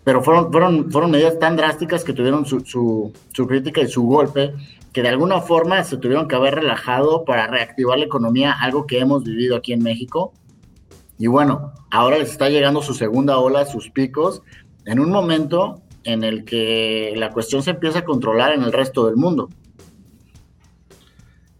Pero 0.05 0.23
fueron, 0.23 0.53
fueron, 0.53 0.91
fueron 0.91 1.12
medidas 1.12 1.39
tan 1.39 1.57
drásticas 1.57 2.05
que 2.05 2.12
tuvieron 2.12 2.45
su, 2.45 2.61
su, 2.61 3.12
su 3.33 3.47
crítica 3.47 3.81
y 3.81 3.89
su 3.89 4.03
golpe 4.03 4.53
que 4.92 5.02
de 5.02 5.08
alguna 5.08 5.40
forma 5.40 5.82
se 5.84 5.96
tuvieron 5.96 6.28
que 6.28 6.37
haber 6.37 6.56
relajado 6.56 7.25
para 7.25 7.46
reactivar 7.46 7.99
la 7.99 8.04
economía, 8.04 8.52
algo 8.52 8.87
que 8.87 8.99
hemos 8.99 9.25
vivido 9.25 9.56
aquí 9.56 9.72
en 9.72 9.82
México. 9.82 10.32
Y 11.18 11.26
bueno, 11.28 11.72
ahora 11.90 12.18
les 12.18 12.30
está 12.30 12.49
llegando 12.49 12.82
su 12.82 12.94
segunda 12.94 13.38
ola, 13.38 13.64
sus 13.64 13.90
picos, 13.90 14.42
en 14.84 15.00
un 15.00 15.11
momento 15.11 15.80
en 16.04 16.25
el 16.25 16.44
que 16.44 17.14
la 17.16 17.30
cuestión 17.30 17.62
se 17.62 17.70
empieza 17.70 18.00
a 18.00 18.04
controlar 18.04 18.52
en 18.52 18.62
el 18.62 18.72
resto 18.72 19.06
del 19.06 19.16
mundo. 19.16 19.49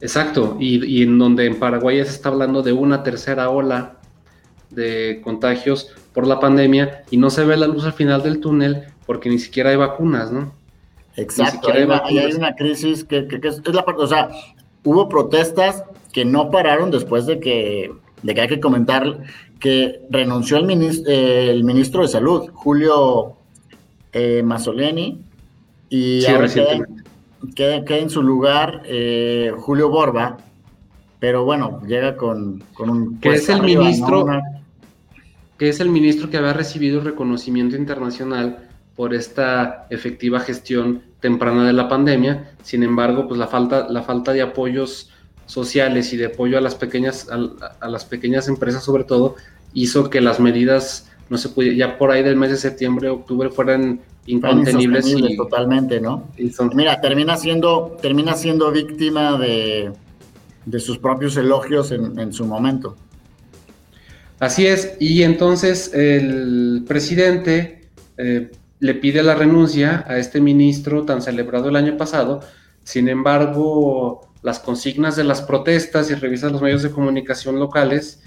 Exacto, 0.00 0.56
y, 0.58 1.02
en 1.02 1.16
donde 1.16 1.46
en 1.46 1.60
Paraguay 1.60 1.98
se 1.98 2.10
está 2.10 2.28
hablando 2.28 2.62
de 2.62 2.72
una 2.72 3.04
tercera 3.04 3.50
ola 3.50 4.00
de 4.70 5.20
contagios 5.22 5.94
por 6.12 6.26
la 6.26 6.40
pandemia 6.40 7.04
y 7.10 7.18
no 7.18 7.30
se 7.30 7.44
ve 7.44 7.56
la 7.56 7.68
luz 7.68 7.84
al 7.84 7.92
final 7.92 8.22
del 8.22 8.40
túnel 8.40 8.86
porque 9.06 9.28
ni 9.28 9.38
siquiera 9.38 9.70
hay 9.70 9.76
vacunas, 9.76 10.32
¿no? 10.32 10.54
Exacto, 11.16 11.71
hay 11.73 11.83
una, 12.35 12.54
crisis 12.54 13.04
que, 13.04 13.26
es, 13.42 13.69
la 13.69 13.85
parte, 13.85 14.02
o 14.02 14.07
sea, 14.07 14.31
hubo 14.85 15.09
protestas 15.09 15.85
que 16.12 16.25
no 16.25 16.50
pararon 16.50 16.90
después 16.90 17.26
de 17.26 17.38
que, 17.38 17.92
de 18.23 18.35
que 18.35 18.40
hay 18.40 18.49
que 18.49 18.61
comentar 18.61 19.19
que 19.61 20.00
renunció 20.11 20.57
el 20.57 20.64
ministro, 20.64 21.12
el 21.12 21.64
ministro 21.64 22.02
de 22.02 22.09
Salud, 22.09 22.50
Julio 22.52 23.37
eh, 24.12 24.42
Mazzoleni, 24.42 25.21
y 25.90 26.25
ahora 26.26 26.49
queda, 27.54 27.99
en 27.99 28.11
su 28.11 28.23
lugar 28.23 28.83
eh, 28.87 29.52
Julio 29.59 29.90
Borba, 29.90 30.38
pero 31.21 31.45
bueno, 31.45 31.83
llega 31.87 32.16
con, 32.16 32.64
un... 32.78 33.21
Que 33.21 33.35
es 33.35 33.49
el 33.49 33.62
ministro... 33.62 34.26
Que 35.59 35.69
es 35.69 35.78
el 35.78 35.90
ministro 35.90 36.28
que 36.28 36.38
había 36.38 36.54
recibido 36.54 37.00
reconocimiento 37.00 37.76
internacional 37.76 38.69
por 38.96 39.14
esta 39.14 39.87
efectiva 39.90 40.40
gestión 40.40 41.02
temprana 41.20 41.66
de 41.66 41.72
la 41.72 41.88
pandemia. 41.88 42.52
Sin 42.62 42.82
embargo, 42.82 43.26
pues 43.26 43.38
la 43.38 43.46
falta, 43.46 43.88
la 43.88 44.02
falta 44.02 44.32
de 44.32 44.42
apoyos 44.42 45.11
sociales 45.46 46.12
y 46.12 46.16
de 46.16 46.26
apoyo 46.26 46.58
a 46.58 46.61
las 46.61 46.75
pequeñas, 46.75 47.28
a, 47.30 47.88
las 47.88 48.04
pequeñas 48.04 48.49
empresas 48.49 48.84
sobre 48.84 49.04
todo, 49.04 49.37
hizo 49.75 50.11
que 50.11 50.20
las 50.20 50.40
medidas 50.40 51.11
no 51.30 51.38
se 51.38 51.49
pudiera, 51.49 51.76
ya 51.76 51.99
por 51.99 52.11
ahí 52.11 52.22
del 52.22 52.37
mes 52.37 52.50
de 52.50 52.56
septiembre, 52.56 53.08
octubre 53.08 53.49
fueran 53.50 54.00
incontenibles. 54.26 55.06
Y, 55.08 55.37
totalmente, 55.37 56.00
¿no? 56.00 56.28
Mira, 56.75 57.00
termina 57.00 57.37
siendo, 57.37 57.96
termina 58.00 58.34
siendo 58.34 58.70
víctima 58.70 59.38
de, 59.38 59.92
de 60.66 60.80
sus 60.80 60.99
propios 60.99 61.37
elogios 61.37 61.90
en, 61.90 62.18
en 62.18 62.32
su 62.32 62.44
momento. 62.44 62.96
Así 64.38 64.66
es, 64.66 64.96
y 64.99 65.22
entonces 65.22 65.94
el 65.94 66.84
presidente 66.87 67.88
eh, 68.16 68.50
le 68.82 68.96
pide 68.96 69.22
la 69.22 69.36
renuncia 69.36 70.04
a 70.08 70.18
este 70.18 70.40
ministro 70.40 71.04
tan 71.04 71.22
celebrado 71.22 71.68
el 71.68 71.76
año 71.76 71.96
pasado, 71.96 72.40
sin 72.82 73.08
embargo, 73.08 74.28
las 74.42 74.58
consignas 74.58 75.14
de 75.14 75.22
las 75.22 75.40
protestas 75.40 76.10
y 76.10 76.14
revisas 76.14 76.50
los 76.50 76.62
medios 76.62 76.82
de 76.82 76.90
comunicación 76.90 77.60
locales 77.60 78.24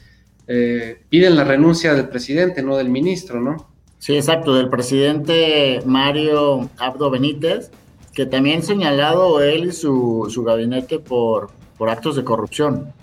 eh, 0.47 1.01
piden 1.09 1.35
la 1.35 1.43
renuncia 1.43 1.93
del 1.93 2.07
presidente, 2.07 2.63
no 2.63 2.77
del 2.77 2.87
ministro, 2.87 3.41
¿no? 3.41 3.67
Sí, 3.99 4.15
exacto, 4.15 4.55
del 4.55 4.69
presidente 4.69 5.81
Mario 5.85 6.69
Abdo 6.77 7.11
Benítez, 7.11 7.69
que 8.13 8.25
también 8.25 8.63
señalado 8.63 9.41
él 9.41 9.65
y 9.65 9.71
su, 9.73 10.27
su 10.29 10.45
gabinete 10.45 10.99
por, 10.99 11.49
por 11.77 11.89
actos 11.89 12.15
de 12.15 12.23
corrupción. 12.23 12.93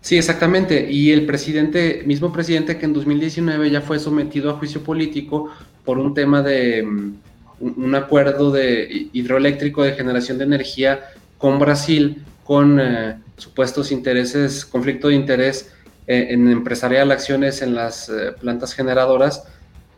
Sí, 0.00 0.16
exactamente. 0.16 0.90
Y 0.90 1.12
el 1.12 1.26
presidente, 1.26 2.04
mismo 2.06 2.32
presidente 2.32 2.78
que 2.78 2.86
en 2.86 2.94
2019 2.94 3.70
ya 3.70 3.82
fue 3.82 3.98
sometido 3.98 4.50
a 4.50 4.54
juicio 4.54 4.82
político 4.82 5.50
por 5.88 5.98
un 5.98 6.12
tema 6.12 6.42
de 6.42 6.82
mm, 6.82 7.14
un 7.60 7.94
acuerdo 7.94 8.50
de 8.50 9.08
hidroeléctrico 9.14 9.82
de 9.82 9.94
generación 9.94 10.36
de 10.36 10.44
energía 10.44 11.00
con 11.38 11.58
Brasil, 11.58 12.26
con 12.44 12.78
eh, 12.78 13.16
supuestos 13.38 13.90
intereses, 13.90 14.66
conflicto 14.66 15.08
de 15.08 15.14
interés 15.14 15.72
eh, 16.06 16.26
en 16.28 16.46
empresarial, 16.50 17.10
acciones 17.10 17.62
en 17.62 17.74
las 17.74 18.10
eh, 18.10 18.32
plantas 18.38 18.74
generadoras, 18.74 19.44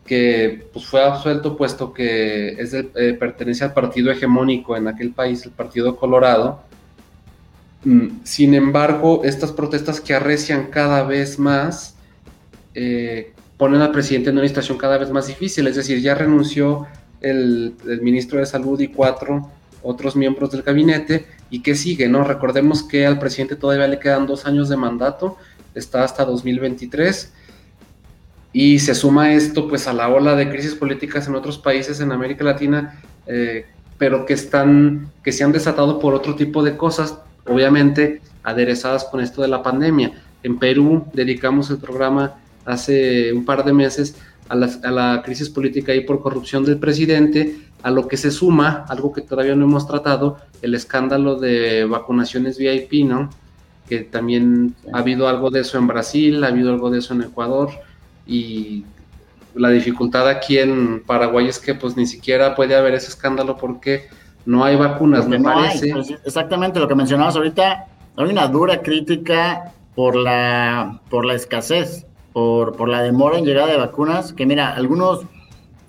que 0.06 0.68
pues, 0.72 0.86
fue 0.86 1.02
absuelto 1.02 1.56
puesto 1.56 1.92
que 1.92 2.50
es 2.50 2.70
pertenece 3.18 3.64
al 3.64 3.72
partido 3.72 4.12
hegemónico 4.12 4.76
en 4.76 4.86
aquel 4.86 5.10
país, 5.10 5.44
el 5.44 5.50
Partido 5.50 5.96
Colorado. 5.96 6.62
Mm, 7.82 8.20
sin 8.22 8.54
embargo, 8.54 9.22
estas 9.24 9.50
protestas 9.50 10.00
que 10.00 10.14
arrecian 10.14 10.66
cada 10.66 11.02
vez 11.02 11.36
más 11.36 11.96
eh, 12.76 13.32
ponen 13.60 13.82
al 13.82 13.92
presidente 13.92 14.30
en 14.30 14.38
una 14.38 14.48
situación 14.48 14.78
cada 14.78 14.96
vez 14.96 15.10
más 15.10 15.26
difícil. 15.26 15.66
Es 15.66 15.76
decir, 15.76 16.00
ya 16.00 16.14
renunció 16.14 16.86
el, 17.20 17.74
ministro 18.00 18.38
de 18.38 18.46
Salud 18.46 18.80
y 18.80 18.88
cuatro 18.88 19.50
otros 19.82 20.16
miembros 20.16 20.50
del 20.50 20.62
gabinete. 20.62 21.26
¿Y 21.50 21.60
qué 21.60 21.74
sigue? 21.74 22.08
no 22.08 22.24
Recordemos 22.24 22.82
que 22.82 23.06
al 23.06 23.18
presidente 23.18 23.56
todavía 23.56 23.86
le 23.86 23.98
quedan 23.98 24.26
dos 24.26 24.46
años 24.46 24.70
de 24.70 24.78
mandato, 24.78 25.36
está 25.74 26.04
hasta 26.04 26.24
2023. 26.24 27.34
Y 28.54 28.78
se 28.78 28.94
suma 28.94 29.34
esto 29.34 29.68
pues 29.68 29.86
a 29.86 29.92
la 29.92 30.08
ola 30.08 30.36
de 30.36 30.48
crisis 30.48 30.74
políticas 30.74 31.28
en 31.28 31.34
otros 31.34 31.58
países 31.58 32.00
en 32.00 32.12
América 32.12 32.44
Latina, 32.44 32.98
eh, 33.26 33.66
pero 33.98 34.24
que 34.24 34.32
están, 34.32 35.10
que 35.22 35.32
se 35.32 35.44
han 35.44 35.52
desatado 35.52 35.98
por 35.98 36.14
otro 36.14 36.34
tipo 36.34 36.62
de 36.62 36.78
cosas, 36.78 37.18
obviamente 37.46 38.22
aderezadas 38.42 39.04
con 39.04 39.20
esto 39.20 39.42
de 39.42 39.48
la 39.48 39.62
pandemia. 39.62 40.12
En 40.42 40.58
Perú 40.58 41.04
dedicamos 41.12 41.68
el 41.68 41.76
programa 41.76 42.36
hace 42.64 43.32
un 43.32 43.44
par 43.44 43.64
de 43.64 43.72
meses 43.72 44.16
a 44.48 44.56
la, 44.56 45.22
crisis 45.22 45.48
política 45.48 45.94
y 45.94 46.00
por 46.00 46.20
corrupción 46.20 46.64
del 46.64 46.78
presidente, 46.78 47.56
a 47.82 47.90
lo 47.90 48.08
que 48.08 48.16
se 48.16 48.32
suma, 48.32 48.84
algo 48.88 49.12
que 49.12 49.20
todavía 49.20 49.54
no 49.54 49.64
hemos 49.64 49.86
tratado, 49.86 50.38
el 50.60 50.74
escándalo 50.74 51.36
de 51.36 51.84
vacunaciones 51.84 52.58
VIP, 52.58 53.06
¿no? 53.06 53.30
Que 53.88 54.00
también 54.00 54.74
ha 54.92 54.98
habido 54.98 55.28
algo 55.28 55.50
de 55.50 55.60
eso 55.60 55.78
en 55.78 55.86
Brasil, 55.86 56.42
ha 56.42 56.48
habido 56.48 56.70
algo 56.70 56.90
de 56.90 56.98
eso 56.98 57.14
en 57.14 57.22
Ecuador 57.22 57.70
y 58.26 58.84
la 59.54 59.70
dificultad 59.70 60.28
aquí 60.28 60.58
en 60.58 61.02
Paraguay 61.04 61.46
es 61.46 61.58
que 61.58 61.74
pues 61.74 61.96
ni 61.96 62.06
siquiera 62.06 62.54
puede 62.54 62.74
haber 62.74 62.94
ese 62.94 63.08
escándalo 63.08 63.56
porque 63.56 64.08
no 64.46 64.64
hay 64.64 64.76
vacunas, 64.76 65.28
me 65.28 65.40
parece. 65.40 65.92
Pues, 65.92 66.10
exactamente 66.24 66.80
lo 66.80 66.88
que 66.88 66.94
mencionabas 66.94 67.36
ahorita, 67.36 67.86
hay 68.16 68.26
una 68.26 68.48
dura 68.48 68.82
crítica 68.82 69.72
por 69.94 70.16
la, 70.16 71.00
por 71.08 71.24
la 71.24 71.34
escasez, 71.34 72.06
por, 72.32 72.76
por 72.76 72.88
la 72.88 73.02
demora 73.02 73.38
en 73.38 73.44
llegada 73.44 73.68
de 73.68 73.76
vacunas, 73.76 74.32
que 74.32 74.46
mira, 74.46 74.74
algunos, 74.74 75.26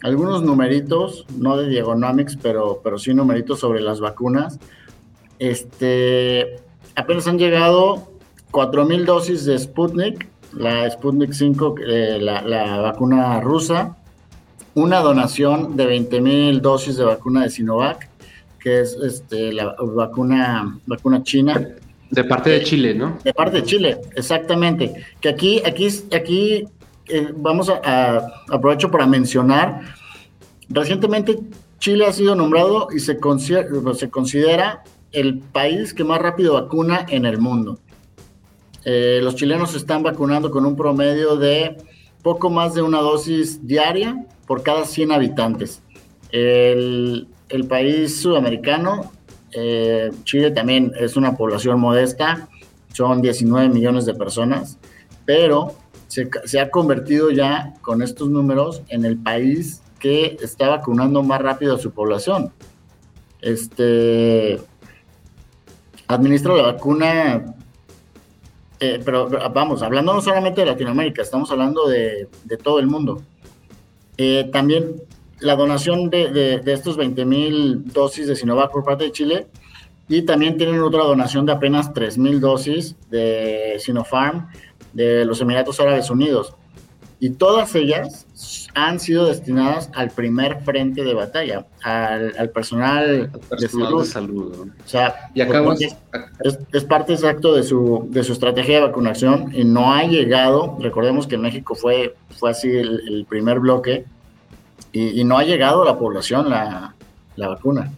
algunos 0.03 0.43
numeritos, 0.43 1.25
no 1.37 1.57
de 1.57 1.69
Diegonomics, 1.69 2.37
pero, 2.41 2.81
pero 2.83 2.97
sí 2.97 3.13
numeritos 3.13 3.59
sobre 3.59 3.81
las 3.81 3.99
vacunas, 3.99 4.59
este, 5.39 6.57
apenas 6.95 7.27
han 7.27 7.39
llegado 7.39 8.11
4.000 8.51 9.05
dosis 9.05 9.45
de 9.45 9.57
Sputnik, 9.57 10.27
la 10.53 10.89
Sputnik 10.89 11.31
5, 11.31 11.75
eh, 11.87 12.17
la, 12.19 12.41
la, 12.41 12.79
vacuna 12.81 13.39
rusa, 13.39 13.97
una 14.75 14.99
donación 14.99 15.75
de 15.77 15.87
20.000 15.87 16.61
dosis 16.61 16.97
de 16.97 17.05
vacuna 17.05 17.43
de 17.43 17.49
Sinovac, 17.49 18.09
que 18.59 18.81
es 18.81 18.97
este, 19.03 19.51
la 19.53 19.75
vacuna, 19.79 20.77
vacuna 20.85 21.23
china. 21.23 21.67
De 22.11 22.25
parte 22.25 22.49
de 22.49 22.61
Chile, 22.63 22.93
¿no? 22.93 23.17
De 23.23 23.33
parte 23.33 23.57
de 23.57 23.63
Chile, 23.63 23.97
exactamente. 24.15 24.93
Que 25.21 25.29
aquí, 25.29 25.61
aquí, 25.65 25.87
aquí 26.13 26.65
eh, 27.07 27.29
vamos 27.33 27.69
a, 27.69 28.27
aprovecho 28.49 28.91
para 28.91 29.07
mencionar, 29.07 29.81
recientemente 30.67 31.39
Chile 31.79 32.05
ha 32.05 32.13
sido 32.13 32.35
nombrado 32.35 32.89
y 32.93 32.99
se 32.99 33.17
considera, 33.17 33.67
se 33.95 34.09
considera 34.09 34.83
el 35.13 35.39
país 35.39 35.93
que 35.93 36.03
más 36.03 36.21
rápido 36.21 36.53
vacuna 36.53 37.05
en 37.09 37.25
el 37.25 37.37
mundo. 37.37 37.79
Eh, 38.83 39.19
los 39.23 39.35
chilenos 39.35 39.71
se 39.71 39.77
están 39.77 40.03
vacunando 40.03 40.51
con 40.51 40.65
un 40.65 40.75
promedio 40.75 41.37
de 41.37 41.77
poco 42.23 42.49
más 42.49 42.73
de 42.73 42.81
una 42.81 42.99
dosis 42.99 43.65
diaria 43.65 44.25
por 44.47 44.63
cada 44.63 44.85
100 44.85 45.11
habitantes. 45.11 45.81
El, 46.31 47.27
el 47.49 47.67
país 47.67 48.21
sudamericano, 48.21 49.11
eh, 49.53 50.11
Chile 50.23 50.51
también 50.51 50.91
es 50.99 51.15
una 51.15 51.35
población 51.35 51.79
modesta, 51.79 52.49
son 52.93 53.21
19 53.21 53.69
millones 53.69 54.05
de 54.05 54.13
personas, 54.13 54.77
pero 55.25 55.75
se, 56.07 56.59
ha 56.59 56.69
convertido 56.69 57.31
ya 57.31 57.73
con 57.81 58.01
estos 58.01 58.29
números 58.29 58.81
en 58.89 59.05
el 59.05 59.17
país 59.17 59.81
que 59.99 60.37
está 60.41 60.69
vacunando 60.69 61.23
más 61.23 61.41
rápido 61.41 61.75
a 61.75 61.79
su 61.79 61.91
población. 61.91 62.51
Este 63.41 64.59
administra 66.07 66.55
la 66.55 66.63
vacuna, 66.63 67.55
eh, 68.79 69.01
pero 69.05 69.29
vamos, 69.53 69.81
hablando 69.81 70.13
no 70.13 70.21
solamente 70.21 70.61
de 70.61 70.67
Latinoamérica, 70.67 71.21
estamos 71.21 71.49
hablando 71.49 71.87
de, 71.87 72.27
todo 72.61 72.79
el 72.79 72.87
mundo. 72.87 73.21
Eh, 74.17 74.49
también 74.51 75.01
la 75.41 75.55
donación 75.55 76.09
de, 76.09 76.61
estos 76.65 76.97
20 76.97 77.25
mil 77.25 77.83
dosis 77.91 78.27
de 78.27 78.35
Sinovac 78.35 78.71
por 78.71 78.83
parte 78.83 79.05
de 79.05 79.11
Chile 79.11 79.47
y 80.07 80.23
también 80.23 80.57
tienen 80.57 80.81
otra 80.81 81.03
donación 81.03 81.45
de 81.45 81.53
apenas 81.53 81.93
3 81.93 82.17
mil 82.17 82.39
dosis 82.39 82.95
de 83.09 83.75
Sinopharm 83.79 84.47
de 84.93 85.25
los 85.25 85.41
Emiratos 85.41 85.79
Árabes 85.79 86.09
Unidos. 86.09 86.53
Y 87.19 87.29
todas 87.29 87.75
ellas 87.75 88.25
han 88.73 88.99
sido 88.99 89.27
destinadas 89.27 89.91
al 89.93 90.09
primer 90.09 90.61
frente 90.63 91.03
de 91.03 91.13
batalla, 91.13 91.67
al, 91.83 92.49
personal, 92.49 93.31
de 93.59 94.05
salud. 94.05 94.71
O 94.83 94.87
sea, 94.87 95.29
y 95.35 95.41
es, 95.41 96.83
parte 96.85 97.13
exacto 97.13 97.53
de 97.53 97.61
su, 97.61 98.07
de 98.09 98.23
su 98.23 98.33
estrategia 98.33 98.77
de 98.79 98.87
vacunación 98.87 99.51
y 99.53 99.63
no 99.63 99.93
ha 99.93 100.03
llegado, 100.03 100.77
recordemos 100.79 101.27
que 101.27 101.35
en 101.35 101.41
México 101.41 101.75
fue, 101.75 102.15
fue 102.39 102.49
así 102.49 102.69
el, 102.69 103.01
el 103.07 103.25
primer 103.25 103.59
bloque, 103.59 104.05
y, 104.91 105.23
no 105.23 105.37
ha 105.37 105.43
llegado 105.43 105.83
a 105.83 105.85
la 105.85 105.97
población 105.97 106.49
la, 106.49 106.93
vacuna. 107.37 107.91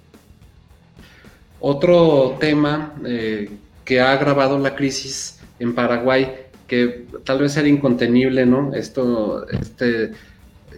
Otro 1.60 2.38
tema 2.40 2.94
eh, 3.06 3.50
que 3.84 4.00
ha 4.00 4.12
agravado 4.12 4.60
la 4.60 4.76
crisis 4.76 5.40
en 5.60 5.74
Paraguay, 5.74 6.34
que 6.68 7.06
tal 7.24 7.40
vez 7.40 7.56
era 7.58 7.68
incontenible, 7.68 8.46
¿no? 8.46 8.74
Esto, 8.74 9.48
este, 9.50 10.12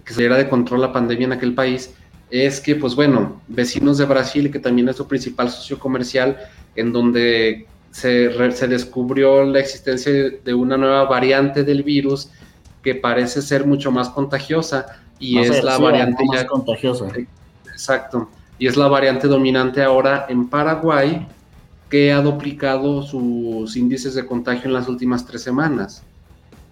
que 0.04 0.14
se 0.14 0.20
diera 0.20 0.36
de 0.36 0.48
control 0.48 0.80
la 0.80 0.92
pandemia 0.92 1.26
en 1.26 1.32
aquel 1.32 1.54
país, 1.54 1.94
es 2.30 2.60
que, 2.60 2.74
pues 2.76 2.94
bueno, 2.94 3.40
vecinos 3.48 3.98
de 3.98 4.04
Brasil, 4.04 4.50
que 4.50 4.58
también 4.58 4.88
es 4.88 4.96
su 4.96 5.06
principal 5.06 5.50
socio 5.50 5.78
comercial, 5.78 6.38
en 6.74 6.92
donde 6.92 7.66
se, 7.90 8.52
se 8.52 8.68
descubrió 8.68 9.44
la 9.44 9.60
existencia 9.60 10.12
de 10.12 10.54
una 10.54 10.76
nueva 10.76 11.04
variante 11.04 11.62
del 11.62 11.82
virus 11.82 12.30
que 12.82 12.94
parece 12.94 13.42
ser 13.42 13.66
mucho 13.66 13.90
más 13.90 14.08
contagiosa 14.10 14.86
y 15.18 15.38
es 15.38 15.62
la 15.62 15.78
variante 15.78 16.24
más 16.24 16.44
contagiosa. 16.44 17.06
Exacto. 17.70 18.28
Y 18.58 18.66
es 18.66 18.76
la 18.76 18.88
variante 18.88 19.28
dominante 19.28 19.82
ahora 19.82 20.26
en 20.28 20.48
Paraguay 20.48 21.26
que 21.90 22.12
ha 22.12 22.20
duplicado 22.20 23.02
sus 23.02 23.76
índices 23.76 24.14
de 24.14 24.26
contagio 24.26 24.64
en 24.66 24.72
las 24.72 24.88
últimas 24.88 25.26
tres 25.26 25.42
semanas. 25.42 26.02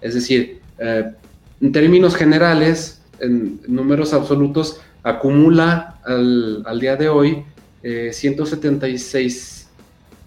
Es 0.01 0.15
decir, 0.15 0.61
eh, 0.79 1.13
en 1.61 1.73
términos 1.73 2.17
generales, 2.17 3.01
en 3.21 3.61
números 3.69 4.13
absolutos, 4.13 4.81
acumula 5.03 5.99
al, 6.05 6.81
día 6.81 6.97
de 6.97 7.09
hoy 7.09 7.45
176 7.83 9.61
eh, 9.61 9.83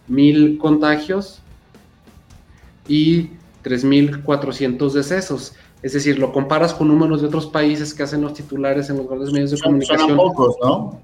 mil 0.07 0.57
contagios 0.57 1.39
y 2.87 3.31
3.400 3.63 4.91
decesos. 4.91 5.53
Es 5.87 5.93
decir, 5.93 6.19
lo 6.19 6.33
comparas 6.33 6.73
con 6.73 6.89
números 6.89 7.21
de 7.21 7.27
otros 7.27 7.47
países 7.47 7.93
que 7.93 8.03
hacen 8.03 8.19
los 8.21 8.33
titulares 8.33 8.89
en 8.89 8.97
los 8.97 9.07
grandes 9.07 9.31
medios 9.31 9.51
de 9.51 9.57
comunicación. 9.57 10.09
Son 10.09 10.17
pocos, 10.17 10.57
¿no? 10.61 10.99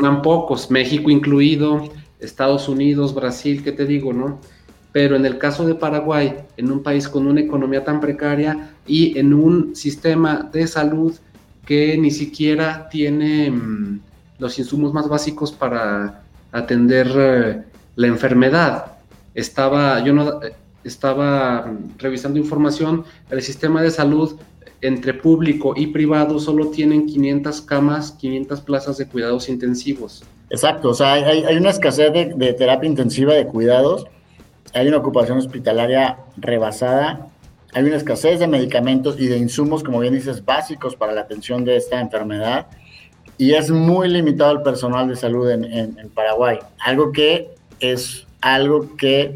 Son 0.00 0.22
pocos, 0.22 0.70
México 0.70 1.10
incluido, 1.10 1.88
Estados 2.20 2.68
Unidos, 2.68 3.12
Brasil, 3.16 3.64
¿qué 3.64 3.72
te 3.72 3.84
digo, 3.84 4.12
no? 4.12 4.38
Pero 4.92 5.16
en 5.16 5.26
el 5.26 5.38
caso 5.38 5.66
de 5.66 5.74
Paraguay, 5.74 6.36
en 6.56 6.70
un 6.70 6.84
país 6.84 7.08
con 7.08 7.26
una 7.26 7.40
economía 7.40 7.82
tan 7.82 7.98
precaria 7.98 8.76
y 8.86 9.18
en 9.18 9.34
un 9.34 9.74
sistema 9.74 10.48
de 10.52 10.68
salud 10.68 11.16
que 11.66 11.98
ni 11.98 12.12
siquiera 12.12 12.88
tiene 12.88 13.50
mm, 13.50 14.00
los 14.38 14.56
insumos 14.60 14.94
más 14.94 15.08
básicos 15.08 15.50
para 15.50 16.22
atender 16.52 17.10
eh, 17.12 17.62
la 17.96 18.06
enfermedad. 18.06 18.98
Estaba, 19.34 19.98
yo 20.04 20.12
no, 20.12 20.38
estaba 20.84 21.66
mm, 21.66 21.98
revisando 21.98 22.38
información, 22.38 23.04
el 23.30 23.42
sistema 23.42 23.82
de 23.82 23.90
salud 23.90 24.38
entre 24.80 25.14
público 25.14 25.74
y 25.76 25.88
privado 25.88 26.38
solo 26.38 26.68
tienen 26.68 27.06
500 27.06 27.62
camas, 27.62 28.12
500 28.12 28.60
plazas 28.60 28.96
de 28.98 29.06
cuidados 29.06 29.48
intensivos. 29.48 30.24
Exacto, 30.50 30.90
o 30.90 30.94
sea, 30.94 31.14
hay, 31.14 31.56
una 31.56 31.70
escasez 31.70 32.12
de, 32.12 32.52
terapia 32.54 32.88
intensiva 32.88 33.34
de 33.34 33.46
cuidados, 33.46 34.06
hay 34.72 34.88
una 34.88 34.98
ocupación 34.98 35.38
hospitalaria 35.38 36.18
rebasada, 36.36 37.26
hay 37.74 37.84
una 37.84 37.96
escasez 37.96 38.38
de 38.38 38.46
medicamentos 38.46 39.20
y 39.20 39.26
de 39.26 39.36
insumos, 39.36 39.82
como 39.82 39.98
bien 39.98 40.14
dices, 40.14 40.44
básicos 40.44 40.96
para 40.96 41.12
la 41.12 41.22
atención 41.22 41.64
de 41.64 41.76
esta 41.76 42.00
enfermedad, 42.00 42.68
y 43.36 43.52
es 43.54 43.70
muy 43.70 44.08
limitado 44.08 44.52
el 44.52 44.62
personal 44.62 45.08
de 45.08 45.16
salud 45.16 45.50
en, 45.50 45.64
en 45.64 46.08
Paraguay, 46.10 46.58
algo 46.78 47.12
que 47.12 47.50
es 47.80 48.26
algo 48.40 48.96
que 48.96 49.34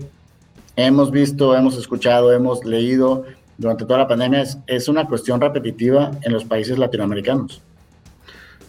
hemos 0.76 1.10
visto, 1.10 1.56
hemos 1.56 1.76
escuchado, 1.76 2.32
hemos 2.32 2.64
leído 2.64 3.24
durante 3.58 3.84
toda 3.84 4.00
la 4.00 4.08
pandemia, 4.08 4.44
es, 4.66 4.88
una 4.88 5.06
cuestión 5.06 5.40
repetitiva 5.40 6.10
en 6.22 6.32
los 6.32 6.44
países 6.44 6.78
latinoamericanos. 6.78 7.60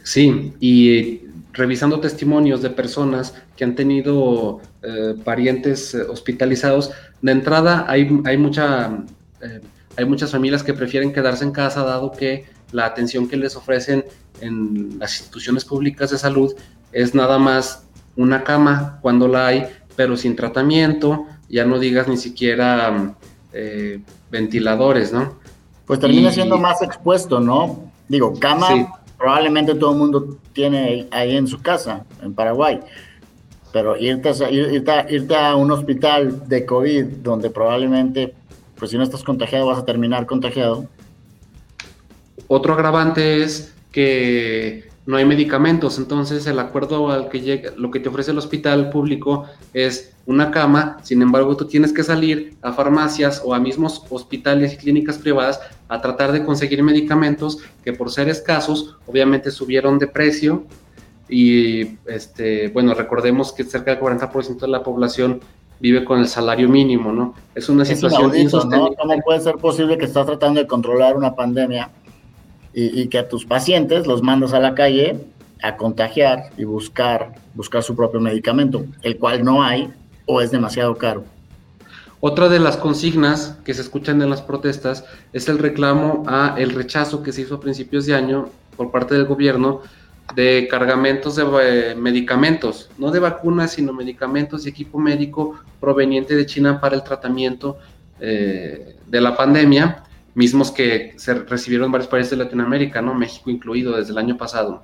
Sí, 0.04 0.54
y 0.60 1.22
revisando 1.54 2.00
testimonios 2.00 2.62
de 2.62 2.70
personas 2.70 3.34
que 3.56 3.64
han 3.64 3.76
tenido 3.76 4.60
eh, 4.82 5.16
parientes 5.24 5.96
eh, 5.96 6.02
hospitalizados, 6.02 6.92
de 7.22 7.32
entrada 7.32 7.86
hay, 7.88 8.22
hay, 8.26 8.38
mucha, 8.38 9.04
eh, 9.42 9.62
hay 9.96 10.06
muchas 10.06 10.32
familias 10.32 10.64
que 10.64 10.74
prefieren 10.74 11.14
quedarse 11.14 11.46
en 11.46 11.52
casa 11.52 11.84
dado 11.84 12.12
que 12.12 12.46
la 12.72 12.86
atención 12.86 13.28
que 13.28 13.38
les 13.38 13.56
ofrecen 13.56 14.04
en 14.42 15.00
las 15.00 15.20
instituciones 15.20 15.64
públicas 15.64 16.10
de 16.12 16.18
salud 16.18 16.54
es 16.92 17.16
nada 17.16 17.38
más 17.40 17.86
una 18.16 18.44
cama 18.44 19.00
cuando 19.02 19.28
la 19.28 19.48
hay, 19.48 19.66
pero 19.96 20.18
sin 20.18 20.36
tratamiento, 20.36 21.26
ya 21.54 21.66
no 21.66 21.78
digas 21.78 22.08
ni 22.08 22.18
siquiera 22.18 23.14
eh, 23.54 24.00
ventiladores, 24.32 25.14
¿no? 25.14 25.36
Pues 25.86 26.00
termina 26.00 26.32
siendo 26.32 26.58
más 26.58 26.82
expuesto, 26.82 27.40
¿no? 27.40 27.92
Digo, 28.08 28.34
cama 28.40 29.00
probablemente 29.20 29.76
todo 29.76 29.92
el 29.92 30.00
mundo 30.00 30.38
tiene 30.52 31.08
ahí 31.12 31.36
en 31.36 31.48
su 31.48 31.62
casa, 31.62 32.06
en 32.24 32.34
Paraguay, 32.34 32.80
pero 33.72 33.96
irte 33.96 34.30
a, 34.30 34.50
irte, 34.50 35.36
a, 35.36 35.56
un 35.56 35.70
hospital 35.70 36.50
de 36.50 36.66
COVID 36.66 37.06
donde 37.22 37.52
probablemente, 37.52 38.34
pues 38.76 38.90
si 38.90 38.98
no 38.98 39.04
estás 39.04 39.22
contagiado 39.24 39.68
vas 39.68 39.78
a 39.78 39.86
terminar 39.86 40.26
contagiado. 40.26 40.88
Otro 42.48 42.74
agravante 42.74 43.44
es 43.44 43.76
que 43.92 44.90
no 45.06 45.18
hay 45.18 45.26
medicamentos, 45.26 45.98
entonces 45.98 46.48
el 46.48 46.60
acuerdo 46.60 47.12
al 47.12 47.28
que 47.28 47.42
llega, 47.42 47.72
lo 47.76 47.92
que 47.92 48.00
te 48.00 48.08
ofrece 48.08 48.32
el 48.32 48.38
hospital 48.38 48.90
público 48.90 49.46
es 49.74 50.14
una 50.26 50.50
cama, 50.52 50.98
sin 51.04 51.22
embargo 51.22 51.58
tú 51.58 51.66
tienes 51.66 51.92
que 51.92 52.04
salir 52.04 52.56
a 52.62 52.72
farmacias 52.72 53.42
o 53.44 53.54
a 53.54 53.60
mismos 53.60 54.02
hospitales 54.10 54.74
y 54.74 54.78
clínicas 54.78 55.18
privadas 55.18 55.60
a 55.90 56.00
tratar 56.00 56.32
de 56.32 56.46
conseguir 56.46 56.82
medicamentos 56.84 57.58
que 57.84 57.92
por 57.92 58.12
ser 58.12 58.30
escasos 58.30 58.96
obviamente 59.06 59.52
subieron 59.52 60.00
de 60.00 60.08
precio 60.08 60.64
y 61.28 61.98
este 62.06 62.70
bueno, 62.70 62.94
recordemos 62.94 63.52
que 63.52 63.66
cerca 63.66 63.92
del 63.92 64.00
40% 64.00 64.60
de 64.60 64.68
la 64.68 64.84
población 64.84 65.42
vive 65.82 66.06
con 66.06 66.20
el 66.20 66.30
salario 66.30 66.70
mínimo, 66.70 67.12
¿no? 67.12 67.34
Es 67.54 67.68
una 67.68 67.84
situación 67.84 68.34
insostenible. 68.38 68.96
¿Cómo 68.98 69.20
puede 69.20 69.42
ser 69.42 69.56
posible 69.56 69.98
que 69.98 70.06
estás 70.06 70.26
tratando 70.26 70.62
de 70.62 70.68
controlar 70.68 71.18
una 71.18 71.36
pandemia 71.36 71.90
y, 72.74 73.08
que 73.08 73.20
a 73.20 73.30
tus 73.30 73.46
pacientes 73.46 74.08
los 74.08 74.24
mandas 74.24 74.54
a 74.54 74.60
la 74.60 74.74
calle 74.74 75.18
a 75.62 75.78
contagiar 75.78 76.50
y 76.58 76.64
buscar, 76.66 77.36
buscar 77.54 77.84
su 77.84 77.96
propio 77.96 78.20
medicamento, 78.20 78.86
el 79.02 79.18
cual 79.18 79.44
no 79.44 79.64
hay 79.64 79.92
o 80.26 80.42
es 80.42 80.52
demasiado 80.52 80.96
caro. 80.98 81.24
Otra 82.20 82.50
de 82.50 82.60
las 82.60 82.78
consignas 82.78 83.58
que 83.66 83.74
se 83.74 83.82
escuchan 83.82 84.22
en 84.22 84.30
las 84.30 84.42
protestas 84.42 85.06
es 85.34 85.50
el 85.50 85.60
reclamo 85.60 86.24
a 86.28 86.56
el 86.58 86.72
rechazo 86.72 87.22
que 87.22 87.32
se 87.32 87.42
hizo 87.42 87.56
a 87.56 87.60
principios 87.60 88.06
de 88.06 88.16
año 88.16 88.50
por 88.78 88.92
parte 88.92 89.14
del 89.14 89.26
gobierno 89.26 89.82
de 90.36 90.68
cargamentos 90.72 91.36
de 91.36 91.44
eh, 91.62 91.96
medicamentos, 91.96 92.90
no 92.98 93.12
de 93.12 93.20
vacunas, 93.20 93.72
sino 93.72 93.94
medicamentos 93.94 94.66
y 94.66 94.70
equipo 94.70 94.98
médico 94.98 95.60
proveniente 95.80 96.36
de 96.36 96.46
China 96.46 96.80
para 96.80 96.96
el 96.96 97.04
tratamiento 97.04 97.78
eh, 98.20 98.96
de 99.06 99.22
la 99.22 99.36
pandemia 99.36 100.04
mismos 100.36 100.72
que 100.72 101.14
se 101.18 101.34
recibieron 101.34 101.88
en 101.88 101.92
varios 101.92 102.10
países 102.10 102.32
de 102.32 102.38
Latinoamérica, 102.38 103.02
¿no? 103.02 103.14
México 103.14 103.50
incluido 103.50 103.96
desde 103.96 104.12
el 104.12 104.18
año 104.18 104.38
pasado, 104.38 104.84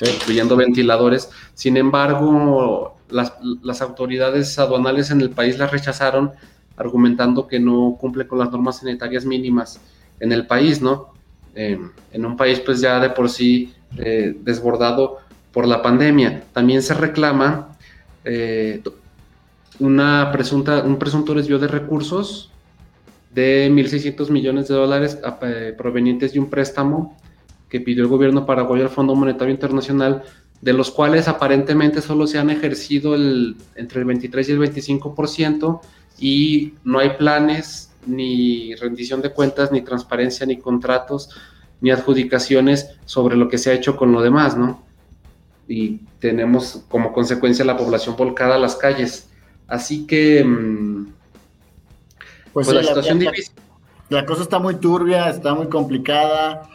incluyendo 0.00 0.56
ventiladores. 0.56 1.30
Sin 1.54 1.76
embargo, 1.76 2.96
las, 3.10 3.82
autoridades 3.82 4.58
aduanales 4.58 5.10
en 5.10 5.20
el 5.20 5.30
país 5.30 5.58
las 5.58 5.70
rechazaron, 5.70 6.32
argumentando 6.76 7.46
que 7.46 7.60
no 7.60 7.96
cumple 8.00 8.26
con 8.26 8.38
las 8.38 8.50
normas 8.50 8.78
sanitarias 8.78 9.24
mínimas 9.24 9.80
en 10.20 10.32
el 10.32 10.46
país, 10.46 10.80
¿no? 10.80 11.14
Em, 11.54 11.90
en 12.12 12.24
un 12.24 12.36
país 12.36 12.60
pues 12.60 12.80
ya 12.80 13.00
de 13.00 13.10
por 13.10 13.28
sí 13.28 13.74
eh, 13.96 14.36
desbordado 14.42 15.18
por 15.52 15.66
la 15.66 15.82
pandemia. 15.82 16.44
También 16.52 16.82
se 16.82 16.94
reclama 16.94 17.76
eh, 18.24 18.82
una 19.80 20.30
presunta, 20.32 20.82
un 20.82 20.98
presunto 20.98 21.34
desvío 21.34 21.58
de 21.58 21.68
recursos 21.68 22.50
de 23.32 23.70
1.600 23.70 24.30
millones 24.30 24.68
de 24.68 24.74
dólares 24.74 25.18
eh, 25.42 25.74
provenientes 25.76 26.32
de 26.32 26.40
un 26.40 26.48
préstamo 26.48 27.16
que 27.68 27.80
pidió 27.80 28.02
el 28.02 28.08
gobierno 28.08 28.46
paraguayo 28.46 28.84
al 28.84 28.90
Fondo 28.90 29.14
Monetario 29.14 29.52
Internacional, 29.52 30.22
de 30.60 30.72
los 30.72 30.90
cuales 30.90 31.28
aparentemente 31.28 32.00
solo 32.00 32.26
se 32.26 32.38
han 32.38 32.50
ejercido 32.50 33.14
el, 33.14 33.56
entre 33.76 34.00
el 34.00 34.06
23 34.06 34.48
y 34.48 34.52
el 34.52 34.58
25% 34.58 35.80
y 36.18 36.74
no 36.84 36.98
hay 36.98 37.10
planes 37.10 37.92
ni 38.06 38.74
rendición 38.74 39.20
de 39.20 39.30
cuentas, 39.30 39.70
ni 39.70 39.82
transparencia, 39.82 40.46
ni 40.46 40.56
contratos, 40.56 41.30
ni 41.80 41.90
adjudicaciones 41.90 42.90
sobre 43.04 43.36
lo 43.36 43.48
que 43.48 43.58
se 43.58 43.70
ha 43.70 43.74
hecho 43.74 43.96
con 43.96 44.12
lo 44.12 44.22
demás, 44.22 44.56
¿no? 44.56 44.82
Y 45.68 45.98
tenemos 46.18 46.84
como 46.88 47.12
consecuencia 47.12 47.64
la 47.64 47.76
población 47.76 48.16
volcada 48.16 48.54
a 48.54 48.58
las 48.58 48.76
calles. 48.76 49.28
Así 49.66 50.06
que... 50.06 50.42
Mm, 50.42 51.17
pues, 52.64 52.74
pues, 52.74 52.76
la, 52.76 52.88
situación 52.88 53.18
difícil. 53.20 53.54
La, 54.08 54.26
cosa 54.26 54.42
está 54.42 54.58
muy 54.58 54.74
turbia, 54.76 55.28
está 55.28 55.54
muy 55.54 55.68
complicada. 55.68 56.68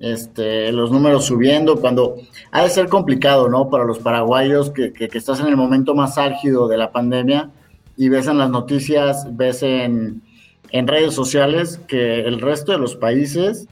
Este, 0.00 0.72
los 0.72 0.90
números 0.90 1.26
subiendo, 1.26 1.80
cuando 1.80 2.16
ha 2.50 2.62
de 2.62 2.70
ser 2.70 2.88
complicado, 2.88 3.48
¿no? 3.48 3.70
Para 3.70 3.84
los 3.84 4.00
paraguayos 4.00 4.70
que, 4.70 4.92
que, 4.92 5.08
estás 5.16 5.38
en 5.38 5.46
el 5.46 5.56
momento 5.56 5.94
más 5.94 6.18
álgido 6.18 6.66
de 6.66 6.76
la 6.76 6.90
pandemia 6.90 7.50
y 7.96 8.08
ves 8.08 8.26
en 8.26 8.38
las 8.38 8.50
noticias, 8.50 9.28
ves 9.36 9.62
en, 9.62 10.22
en 10.70 10.88
redes 10.88 11.14
sociales 11.14 11.80
que 11.86 12.20
el 12.20 12.40
resto 12.40 12.72
de 12.72 12.78
los 12.78 12.96
países 12.96 13.68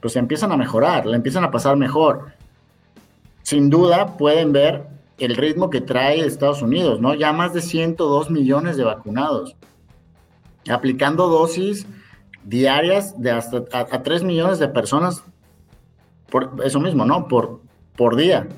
pues 0.00 0.16
empiezan 0.16 0.52
a 0.52 0.56
mejorar, 0.56 1.04
le 1.04 1.16
empiezan 1.16 1.44
a 1.44 1.50
pasar 1.50 1.76
mejor. 1.76 2.32
Sin 3.42 3.68
duda 3.68 4.16
pueden 4.16 4.52
ver 4.52 4.86
el 5.18 5.36
ritmo 5.36 5.68
que 5.68 5.82
trae 5.82 6.24
Estados 6.24 6.62
Unidos, 6.62 6.98
¿no? 6.98 7.12
Ya 7.12 7.34
más 7.34 7.52
de 7.52 7.60
102 7.60 8.30
millones 8.30 8.78
de 8.78 8.84
vacunados 8.84 9.54
aplicando 10.68 11.28
dosis 11.28 11.86
diarias 12.44 13.20
de 13.20 13.30
hasta 13.30 13.64
a, 13.72 14.02
3 14.02 14.22
millones 14.22 14.58
de 14.58 14.68
personas 14.68 15.22
por 16.30 16.52
eso 16.64 16.80
mismo, 16.80 17.04
¿no? 17.04 17.28
Por, 17.28 17.60
por 17.96 18.16
día. 18.16 18.48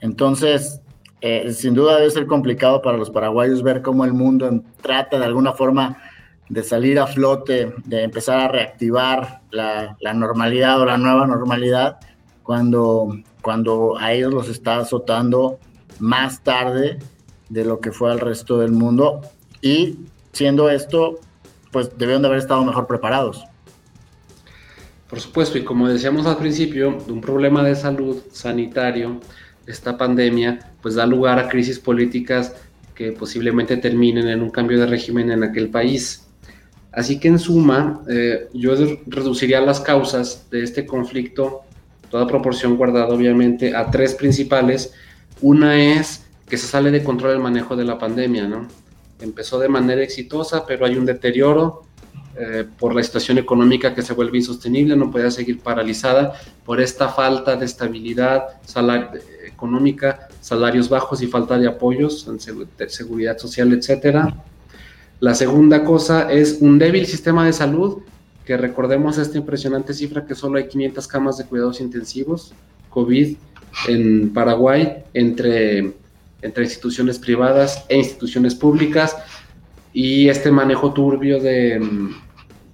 Entonces, 0.00 0.80
eh, 1.20 1.52
sin 1.52 1.74
duda 1.74 1.96
debe 1.96 2.10
ser 2.10 2.26
complicado 2.26 2.82
para 2.82 2.96
los 2.96 3.10
paraguayos 3.10 3.62
ver 3.62 3.82
cómo 3.82 4.04
el 4.04 4.12
mundo 4.12 4.62
trata 4.80 5.18
de 5.18 5.24
alguna 5.24 5.52
forma 5.52 5.98
de 6.48 6.62
salir 6.62 6.98
a 6.98 7.06
flote, 7.06 7.74
de 7.84 8.02
empezar 8.02 8.40
a 8.40 8.48
reactivar 8.48 9.40
la, 9.50 9.96
la 10.00 10.14
normalidad 10.14 10.80
o 10.80 10.86
la 10.86 10.98
nueva 10.98 11.26
normalidad, 11.26 11.98
cuando, 12.42 13.16
cuando 13.40 13.96
a 13.98 14.12
ellos 14.12 14.34
los 14.34 14.48
está 14.48 14.78
azotando 14.78 15.58
más 15.98 16.42
tarde 16.42 16.98
de 17.48 17.64
lo 17.64 17.80
que 17.80 17.92
fue 17.92 18.10
al 18.10 18.20
resto 18.20 18.58
del 18.58 18.72
mundo. 18.72 19.20
Y 19.60 19.98
siendo 20.32 20.70
esto 20.70 21.20
pues 21.70 21.96
debieron 21.96 22.22
de 22.22 22.28
haber 22.28 22.38
estado 22.38 22.64
mejor 22.64 22.86
preparados. 22.86 23.44
Por 25.08 25.20
supuesto, 25.20 25.58
y 25.58 25.64
como 25.64 25.88
decíamos 25.88 26.26
al 26.26 26.38
principio, 26.38 26.98
un 27.08 27.20
problema 27.20 27.62
de 27.62 27.74
salud 27.74 28.18
sanitario, 28.30 29.20
esta 29.66 29.96
pandemia, 29.96 30.72
pues 30.80 30.94
da 30.94 31.06
lugar 31.06 31.38
a 31.38 31.48
crisis 31.48 31.78
políticas 31.78 32.54
que 32.94 33.12
posiblemente 33.12 33.76
terminen 33.76 34.28
en 34.28 34.42
un 34.42 34.50
cambio 34.50 34.78
de 34.78 34.86
régimen 34.86 35.30
en 35.30 35.42
aquel 35.42 35.68
país. 35.70 36.26
Así 36.92 37.18
que 37.18 37.28
en 37.28 37.38
suma, 37.38 38.02
eh, 38.08 38.48
yo 38.52 38.74
reduciría 39.06 39.60
las 39.60 39.80
causas 39.80 40.48
de 40.50 40.62
este 40.62 40.84
conflicto, 40.84 41.62
toda 42.10 42.26
proporción 42.26 42.76
guardada 42.76 43.08
obviamente, 43.08 43.74
a 43.74 43.90
tres 43.90 44.14
principales. 44.14 44.92
Una 45.40 45.78
es 45.78 46.24
que 46.48 46.58
se 46.58 46.66
sale 46.66 46.90
de 46.90 47.02
control 47.02 47.32
el 47.32 47.38
manejo 47.38 47.76
de 47.76 47.84
la 47.84 47.98
pandemia, 47.98 48.46
¿no? 48.46 48.68
Empezó 49.22 49.58
de 49.58 49.68
manera 49.68 50.02
exitosa, 50.02 50.66
pero 50.66 50.84
hay 50.84 50.96
un 50.96 51.06
deterioro 51.06 51.84
eh, 52.34 52.64
por 52.78 52.94
la 52.94 53.02
situación 53.02 53.38
económica 53.38 53.94
que 53.94 54.02
se 54.02 54.14
vuelve 54.14 54.38
insostenible, 54.38 54.96
no 54.96 55.10
puede 55.10 55.30
seguir 55.30 55.60
paralizada 55.60 56.32
por 56.64 56.80
esta 56.80 57.08
falta 57.08 57.56
de 57.56 57.66
estabilidad 57.66 58.44
económica, 59.46 60.28
salarios 60.40 60.88
bajos 60.88 61.20
y 61.22 61.26
falta 61.26 61.58
de 61.58 61.68
apoyos 61.68 62.26
en 62.26 62.40
seguridad 62.88 63.36
social, 63.36 63.72
etcétera. 63.72 64.34
La 65.20 65.34
segunda 65.34 65.84
cosa 65.84 66.32
es 66.32 66.58
un 66.60 66.78
débil 66.78 67.06
sistema 67.06 67.44
de 67.44 67.52
salud, 67.52 67.98
que 68.44 68.56
recordemos 68.56 69.18
esta 69.18 69.38
impresionante 69.38 69.94
cifra 69.94 70.26
que 70.26 70.34
solo 70.34 70.58
hay 70.58 70.68
500 70.68 71.06
camas 71.06 71.38
de 71.38 71.44
cuidados 71.44 71.80
intensivos 71.80 72.52
COVID 72.90 73.36
en 73.88 74.32
Paraguay 74.32 75.04
entre, 75.14 75.92
entre 76.42 76.64
instituciones 76.64 77.18
privadas 77.18 77.84
e 77.88 77.96
instituciones 77.96 78.54
públicas 78.54 79.16
y 79.92 80.28
este 80.28 80.50
manejo 80.50 80.92
turbio 80.92 81.40
de 81.40 81.78
mm, 81.78 82.10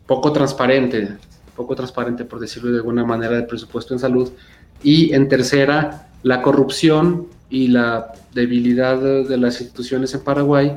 poco 0.07 0.33
transparente, 0.33 1.17
poco 1.55 1.77
transparente 1.77 2.25
por 2.25 2.41
decirlo 2.41 2.71
de 2.71 2.79
alguna 2.79 3.05
manera 3.05 3.35
del 3.35 3.47
presupuesto 3.47 3.95
en 3.95 4.01
salud 4.01 4.31
y 4.83 5.13
en 5.13 5.29
tercera 5.29 6.09
la 6.23 6.43
corrupción 6.43 7.29
y 7.51 7.69
la 7.69 8.13
debilidad 8.35 8.99
de 9.01 9.37
las 9.37 9.61
instituciones 9.61 10.15
en 10.15 10.21
Paraguay 10.21 10.73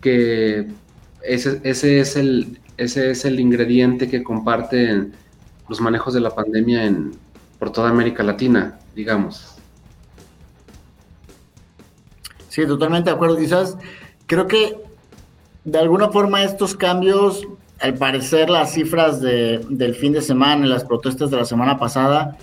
que 0.00 0.66
ese, 1.22 1.60
es 1.62 2.16
el, 2.16 2.58
ese 2.76 3.10
es 3.10 3.24
el 3.24 3.40
ingrediente 3.40 4.08
que 4.08 4.22
comparten 4.22 5.12
los 5.68 5.80
manejos 5.80 6.14
de 6.14 6.20
la 6.20 6.34
pandemia 6.34 6.84
en, 6.84 7.12
por 7.58 7.70
toda 7.70 7.90
América 7.90 8.22
Latina, 8.22 8.78
digamos. 8.94 9.49
Sí, 12.50 12.66
totalmente 12.66 13.08
de 13.08 13.16
acuerdo. 13.16 13.38
Quizás 13.38 13.78
creo 14.26 14.46
que 14.46 14.76
de 15.64 15.78
alguna 15.78 16.10
forma 16.10 16.44
estos 16.44 16.76
cambios, 16.76 17.46
al 17.80 17.94
parecer 17.94 18.50
las 18.50 18.74
cifras 18.74 19.22
del 19.22 19.94
fin 19.94 20.12
de 20.12 20.20
semana, 20.20 20.66
las 20.66 20.84
protestas 20.84 21.30
de 21.30 21.38
la 21.38 21.46
semana 21.46 21.78
pasada, 21.78 22.36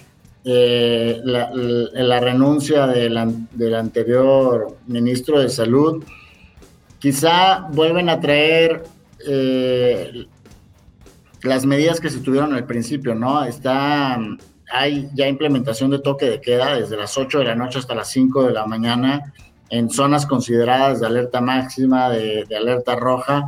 eh, 0.43 1.21
la, 1.23 2.19
renuncia 2.19 2.87
del 2.87 3.75
anterior 3.75 4.77
ministro 4.87 5.39
de 5.39 5.49
Salud, 5.49 6.03
Quizá 6.99 7.67
vuelven 7.71 8.09
a 8.09 8.19
traer 8.19 8.83
eh, 9.27 10.25
las 11.43 11.65
medidas 11.65 11.99
que 11.99 12.09
se 12.09 12.19
tuvieron 12.19 12.55
al 12.55 12.65
principio, 12.65 13.13
¿no? 13.13 13.43
Está, 13.43 14.19
hay 14.71 15.07
ya 15.13 15.27
implementación 15.27 15.91
de 15.91 15.99
toque 15.99 16.25
de 16.25 16.41
queda 16.41 16.75
desde 16.75 16.97
las 16.97 17.15
8 17.15 17.39
de 17.39 17.45
la 17.45 17.55
noche 17.55 17.77
hasta 17.77 17.93
las 17.93 18.09
5 18.09 18.45
de 18.45 18.53
la 18.53 18.65
mañana 18.65 19.31
en 19.69 19.89
zonas 19.89 20.25
consideradas 20.25 21.01
de 21.01 21.07
alerta 21.07 21.41
máxima, 21.41 22.09
de, 22.09 22.45
alerta 22.55 22.95
roja, 22.95 23.43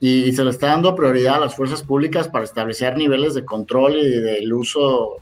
y, 0.00 0.32
se 0.32 0.44
le 0.44 0.50
está 0.50 0.68
dando 0.68 0.94
prioridad 0.94 1.36
a 1.36 1.40
las 1.40 1.54
fuerzas 1.54 1.82
públicas 1.82 2.28
para 2.28 2.44
establecer 2.44 2.96
niveles 2.96 3.34
de 3.34 3.44
control 3.44 3.96
y 3.96 4.20
del 4.20 4.52
uso 4.52 5.16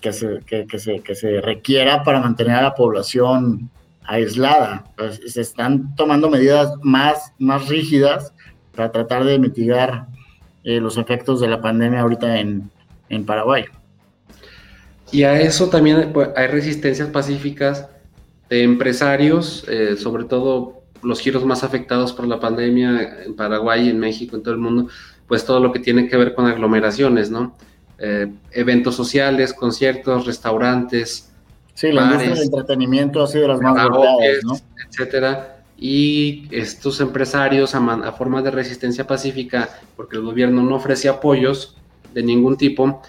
que 0.00 0.12
se, 0.12 0.40
que, 0.46 0.78
se, 0.78 1.00
que 1.00 1.14
se 1.14 1.40
requiera 1.40 2.02
para 2.02 2.20
mantener 2.20 2.56
a 2.56 2.62
la 2.62 2.74
población 2.74 3.70
aislada. 4.04 4.84
Pues, 4.96 5.20
se 5.26 5.40
están 5.40 5.94
tomando 5.94 6.28
medidas 6.28 6.72
más, 6.82 7.32
más 7.38 7.68
rígidas 7.68 8.34
para 8.74 8.90
tratar 8.90 9.24
de 9.24 9.38
mitigar 9.38 10.06
eh, 10.64 10.80
los 10.80 10.98
efectos 10.98 11.40
de 11.40 11.48
la 11.48 11.60
pandemia 11.60 12.00
ahorita 12.00 12.38
en, 12.38 12.70
Paraguay. 13.26 13.64
Y 15.10 15.24
a 15.24 15.40
eso 15.40 15.68
también 15.68 16.12
pues, 16.12 16.28
hay 16.36 16.46
resistencias 16.46 17.08
pacíficas 17.08 17.88
de 18.50 18.62
empresarios, 18.62 19.64
eh, 19.68 19.96
sobre 19.96 20.24
todo 20.24 20.82
los 21.02 21.20
giros 21.20 21.46
más 21.46 21.64
afectados 21.64 22.12
por 22.12 22.26
la 22.26 22.38
pandemia 22.38 23.22
en 23.24 23.34
Paraguay, 23.34 23.88
en 23.88 23.98
México, 23.98 24.36
en 24.36 24.42
todo 24.42 24.52
el 24.52 24.60
mundo, 24.60 24.88
pues 25.26 25.46
todo 25.46 25.60
lo 25.60 25.72
que 25.72 25.78
tiene 25.78 26.08
que 26.08 26.16
ver 26.18 26.34
con 26.34 26.46
aglomeraciones, 26.46 27.30
¿no? 27.30 27.56
Eh, 27.98 28.30
eventos 28.50 28.96
sociales, 28.96 29.54
conciertos, 29.54 30.26
restaurantes, 30.26 31.30
Sí, 31.80 31.92
la 31.92 32.02
industria 32.02 32.34
del 32.34 32.42
entretenimiento 32.42 33.22
ha 33.22 33.26
sido 33.26 33.42
de 33.42 33.48
las 33.48 33.60
más 33.62 33.88
golpeadas, 33.88 34.44
¿no? 34.44 34.54
Etcétera. 34.86 35.62
Y 35.78 36.46
estos 36.50 37.00
empresarios, 37.00 37.74
a, 37.74 38.12
forma 38.12 38.42
de 38.42 38.50
resistencia 38.50 39.06
pacífica, 39.06 39.66
porque 39.96 40.16
el 40.16 40.22
gobierno 40.22 40.62
no 40.62 40.76
ofrece 40.76 41.08
apoyos 41.08 41.74
de 42.12 42.22
ningún 42.22 42.58
tipo, 42.58 43.00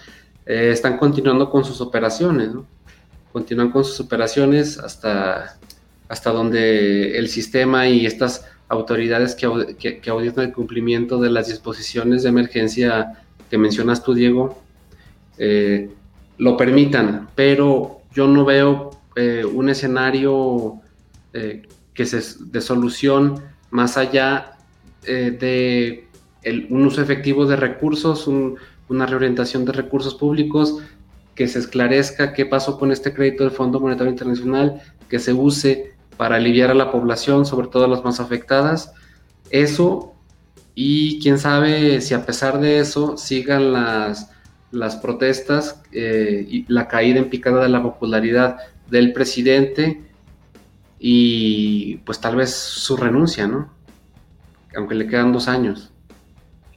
eh, 0.46 0.70
están 0.72 0.96
continuando 0.96 1.50
con 1.50 1.66
sus 1.66 1.82
operaciones, 1.82 2.54
¿no? 2.54 2.64
Continúan 3.32 3.70
con 3.70 3.84
sus 3.84 4.00
operaciones 4.00 4.78
hasta, 4.78 5.58
hasta 6.08 6.30
donde 6.30 7.18
el 7.18 7.28
sistema 7.28 7.88
y 7.88 8.06
estas 8.06 8.44
autoridades 8.68 9.34
que, 9.34 10.00
que, 10.00 10.10
auditan 10.10 10.46
el 10.46 10.52
cumplimiento 10.52 11.20
de 11.20 11.30
las 11.30 11.48
disposiciones 11.48 12.22
de 12.22 12.30
emergencia 12.30 13.24
que 13.50 13.58
mencionas 13.58 14.02
tú, 14.02 14.14
Diego, 14.14 14.62
eh, 15.36 15.90
lo 16.38 16.56
permitan, 16.56 17.28
pero 17.34 18.00
yo 18.14 18.26
no 18.26 18.46
veo 18.46 18.90
eh, 19.14 19.44
un 19.44 19.68
escenario 19.68 20.80
eh, 21.34 21.62
que 21.92 22.06
se, 22.06 22.22
de 22.46 22.60
solución 22.62 23.42
más 23.70 23.96
allá 23.98 24.56
de 25.04 26.06
un 26.70 26.86
uso 26.86 27.02
efectivo 27.02 27.44
de 27.44 27.56
recursos, 27.56 28.28
una 28.88 29.06
reorientación 29.06 29.64
de 29.64 29.72
recursos 29.72 30.14
públicos, 30.14 30.78
que 31.34 31.48
se 31.48 31.58
esclarezca 31.58 32.32
qué 32.32 32.46
pasó 32.46 32.78
con 32.78 32.92
este 32.92 33.12
crédito 33.12 33.44
del 33.44 33.52
Fondo 33.52 33.80
Monetario 33.80 34.10
Internacional, 34.10 34.82
que 35.08 35.18
se 35.18 35.32
use 35.32 35.94
para 36.16 36.36
aliviar 36.36 36.70
a 36.70 36.74
la 36.74 36.90
población, 36.90 37.46
sobre 37.46 37.68
todo 37.68 37.84
a 37.84 37.88
las 37.88 38.04
más 38.04 38.20
afectadas. 38.20 38.92
Eso, 39.50 40.14
y 40.74 41.20
quién 41.20 41.38
sabe 41.38 42.00
si 42.00 42.14
a 42.14 42.24
pesar 42.26 42.60
de 42.60 42.78
eso 42.78 43.16
sigan 43.16 43.72
las 43.72 44.32
las 44.72 44.96
protestas 44.96 45.80
eh, 45.92 46.44
y 46.48 46.64
la 46.72 46.88
caída 46.88 47.18
en 47.18 47.30
picada 47.30 47.62
de 47.62 47.68
la 47.68 47.82
popularidad 47.82 48.56
del 48.90 49.12
presidente 49.12 50.02
y 50.98 51.98
pues 51.98 52.20
tal 52.20 52.36
vez 52.36 52.54
su 52.54 52.96
renuncia, 52.96 53.46
¿no? 53.46 53.70
Aunque 54.74 54.94
le 54.94 55.06
quedan 55.06 55.32
dos 55.32 55.46
años. 55.46 55.90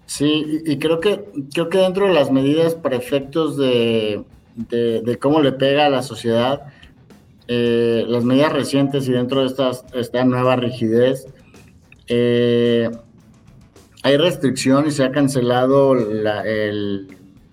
Sí, 0.06 0.62
y 0.66 0.78
creo 0.78 1.00
que, 1.00 1.26
creo 1.54 1.70
que 1.70 1.80
dentro 1.80 2.08
de 2.08 2.14
las 2.14 2.32
medidas 2.32 2.76
para 2.76 2.98
efectos 2.98 3.58
de, 3.58 4.24
de, 4.56 5.18
cómo 5.22 5.42
le 5.42 5.52
pega 5.52 5.86
a 5.86 5.90
la 5.90 6.02
sociedad, 6.02 6.64
eh, 7.48 8.04
las 8.08 8.24
medidas 8.24 8.54
recientes 8.54 9.08
y 9.08 9.12
dentro 9.12 9.42
de 9.42 9.48
estas, 9.48 9.86
esta 9.94 10.24
nueva 10.26 10.56
rigidez, 10.56 11.28
eh, 12.08 12.90
hay 14.04 14.18
restricción 14.18 14.88
y 14.88 14.92
se 14.92 15.04
ha 15.04 15.12
cancelado 15.12 15.96
la, 15.96 16.44
el, 16.44 17.08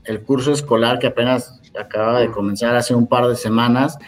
el 0.05 0.23
curso 0.23 0.53
escolar 0.53 0.99
que 0.99 1.07
apenas 1.09 1.61
acaba 1.79 2.21
de 2.21 2.31
comenzar 2.31 2.75
hace 2.77 2.95
un 2.95 3.07
par 3.07 3.27
de 3.27 3.37
semanas, 3.37 3.99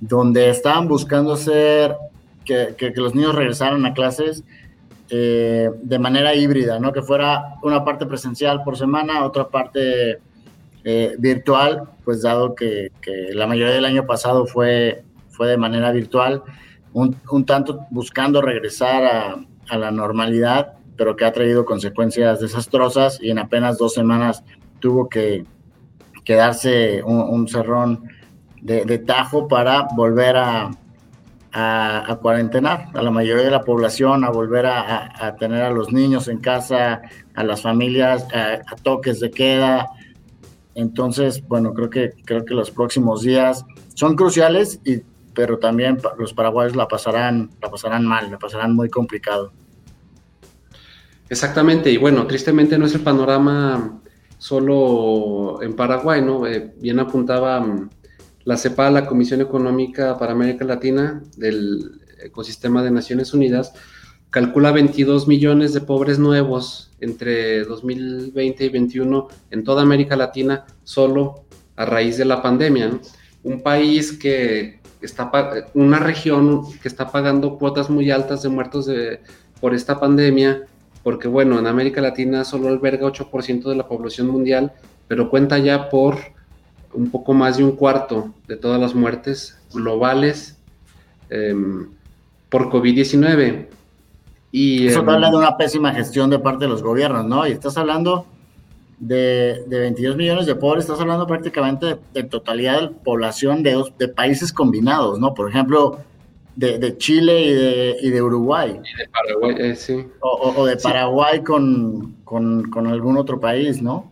donde 0.00 0.50
estaban 0.50 0.88
buscando 0.88 1.32
hacer 1.32 1.96
que, 2.44 2.92
los 2.96 3.14
niños 3.14 3.34
regresaran 3.34 3.84
a 3.84 3.92
clases 3.92 4.44
eh, 5.10 5.70
de 5.82 5.98
manera 5.98 6.34
híbrida, 6.34 6.78
¿no? 6.78 6.92
Que 6.92 7.02
fuera 7.02 7.56
una 7.62 7.84
parte 7.84 8.06
presencial 8.06 8.62
por 8.62 8.76
semana, 8.76 9.24
otra 9.24 9.48
parte 9.48 10.18
eh, 10.84 11.16
virtual, 11.18 11.90
pues 12.04 12.22
dado 12.22 12.54
que, 12.54 12.90
la 13.32 13.46
mayoría 13.46 13.74
del 13.74 13.84
año 13.84 14.06
pasado 14.06 14.46
fue, 14.46 15.04
fue 15.28 15.48
de 15.48 15.56
manera 15.56 15.92
virtual, 15.92 16.42
un, 16.92 17.14
tanto 17.46 17.86
buscando 17.90 18.40
regresar 18.40 19.04
a, 19.04 19.36
a 19.68 19.78
la 19.78 19.90
normalidad, 19.90 20.74
pero 20.96 21.16
que 21.16 21.24
ha 21.24 21.32
traído 21.32 21.64
consecuencias 21.64 22.40
desastrosas 22.40 23.18
y 23.22 23.30
en 23.30 23.38
apenas 23.38 23.78
dos 23.78 23.94
semanas 23.94 24.42
tuvo 24.80 25.08
que 25.08 25.44
quedarse 26.28 27.02
un, 27.02 27.48
cerrón 27.48 28.04
de, 28.60 28.98
tajo 28.98 29.48
para 29.48 29.88
volver 29.96 30.36
a, 30.36 30.70
a, 31.52 32.18
cuarentenar 32.20 32.88
a 32.92 33.00
la 33.00 33.10
mayoría 33.10 33.44
de 33.44 33.50
la 33.50 33.62
población, 33.62 34.24
a 34.24 34.30
volver 34.30 34.66
a, 34.66 35.36
tener 35.38 35.62
a 35.62 35.70
los 35.70 35.90
niños 35.90 36.28
en 36.28 36.38
casa, 36.38 37.00
a 37.34 37.44
las 37.44 37.62
familias, 37.62 38.26
a, 38.34 38.76
toques 38.82 39.20
de 39.20 39.30
queda. 39.30 39.88
Entonces, 40.78 41.42
bueno, 41.48 41.74
creo 41.74 41.90
que, 41.90 42.12
creo 42.24 42.44
que 42.44 42.54
los 42.54 42.70
próximos 42.70 43.22
días 43.22 43.64
son 43.94 44.14
cruciales, 44.14 44.78
y, 44.84 45.02
pero 45.34 45.58
también 45.58 45.98
los 46.18 46.32
paraguayos 46.34 46.76
la 46.76 46.86
pasarán, 46.86 47.50
la 47.60 47.68
pasarán 47.68 48.06
mal, 48.06 48.30
la 48.30 48.38
pasarán 48.38 48.76
muy 48.76 48.88
complicado. 48.88 49.50
Exactamente, 51.28 51.90
y 51.90 51.96
bueno, 51.96 52.28
tristemente 52.28 52.78
no 52.78 52.86
es 52.86 52.94
el 52.94 53.00
panorama 53.00 54.00
solo 54.38 55.60
en 55.62 55.74
Paraguay, 55.74 56.22
¿no? 56.22 56.46
Eh, 56.46 56.72
bien 56.80 57.00
apuntaba 57.00 57.58
mm, 57.60 57.90
la 58.44 58.56
CEPA, 58.56 58.88
la 58.92 59.04
Comisión 59.04 59.40
Económica 59.40 60.16
para 60.16 60.30
América 60.30 60.64
Latina 60.64 61.24
del 61.36 62.02
ecosistema 62.22 62.84
de 62.84 62.92
Naciones 62.92 63.34
Unidas, 63.34 63.72
calcula 64.38 64.70
22 64.70 65.26
millones 65.26 65.72
de 65.72 65.80
pobres 65.80 66.20
nuevos 66.20 66.92
entre 67.00 67.64
2020 67.64 68.66
y 68.66 68.68
2021 68.68 69.26
en 69.50 69.64
toda 69.64 69.82
América 69.82 70.14
Latina 70.14 70.64
solo 70.84 71.42
a 71.74 71.84
raíz 71.84 72.18
de 72.18 72.24
la 72.24 72.40
pandemia. 72.40 73.00
Un 73.42 73.62
país 73.64 74.12
que 74.12 74.78
está, 75.02 75.32
una 75.74 75.98
región 75.98 76.62
que 76.80 76.86
está 76.86 77.10
pagando 77.10 77.58
cuotas 77.58 77.90
muy 77.90 78.12
altas 78.12 78.44
de 78.44 78.48
muertos 78.48 78.88
por 79.60 79.74
esta 79.74 79.98
pandemia, 79.98 80.66
porque 81.02 81.26
bueno, 81.26 81.58
en 81.58 81.66
América 81.66 82.00
Latina 82.00 82.44
solo 82.44 82.68
alberga 82.68 83.08
8% 83.08 83.68
de 83.68 83.74
la 83.74 83.88
población 83.88 84.28
mundial, 84.28 84.72
pero 85.08 85.30
cuenta 85.30 85.58
ya 85.58 85.88
por 85.88 86.16
un 86.94 87.10
poco 87.10 87.34
más 87.34 87.56
de 87.56 87.64
un 87.64 87.72
cuarto 87.72 88.32
de 88.46 88.56
todas 88.56 88.80
las 88.80 88.94
muertes 88.94 89.58
globales 89.72 90.56
em, 91.28 91.88
por 92.48 92.70
COVID-19. 92.70 93.77
Y, 94.50 94.86
Eso 94.86 95.00
em, 95.00 95.08
habla 95.08 95.30
de 95.30 95.36
una 95.36 95.56
pésima 95.56 95.92
gestión 95.92 96.30
de 96.30 96.38
parte 96.38 96.64
de 96.64 96.70
los 96.70 96.82
gobiernos, 96.82 97.26
¿no? 97.26 97.46
Y 97.46 97.52
estás 97.52 97.76
hablando 97.76 98.26
de, 98.98 99.64
22 99.68 100.16
millones 100.16 100.46
de 100.46 100.54
pobres, 100.54 100.84
estás 100.84 101.00
hablando 101.00 101.26
prácticamente 101.26 101.98
de, 102.14 102.22
totalidad 102.24 102.80
de 102.80 102.88
población 102.88 103.62
de, 103.62 103.82
de 103.98 104.08
países 104.08 104.52
combinados, 104.52 105.18
¿no? 105.18 105.34
Por 105.34 105.50
ejemplo, 105.50 105.98
de, 106.58 106.98
Chile 106.98 107.40
y 107.40 107.52
de, 107.52 107.96
y 108.02 108.10
de 108.10 108.22
Uruguay. 108.22 108.80
Y 108.82 108.98
de 108.98 109.08
Paraguay, 109.08 109.54
eh, 109.58 109.76
sí. 109.76 110.06
O, 110.20 110.66
de 110.66 110.76
Paraguay 110.76 111.42
con, 111.42 112.16
con, 112.24 112.86
algún 112.86 113.16
otro 113.16 113.38
país, 113.38 113.80
¿no? 113.80 114.10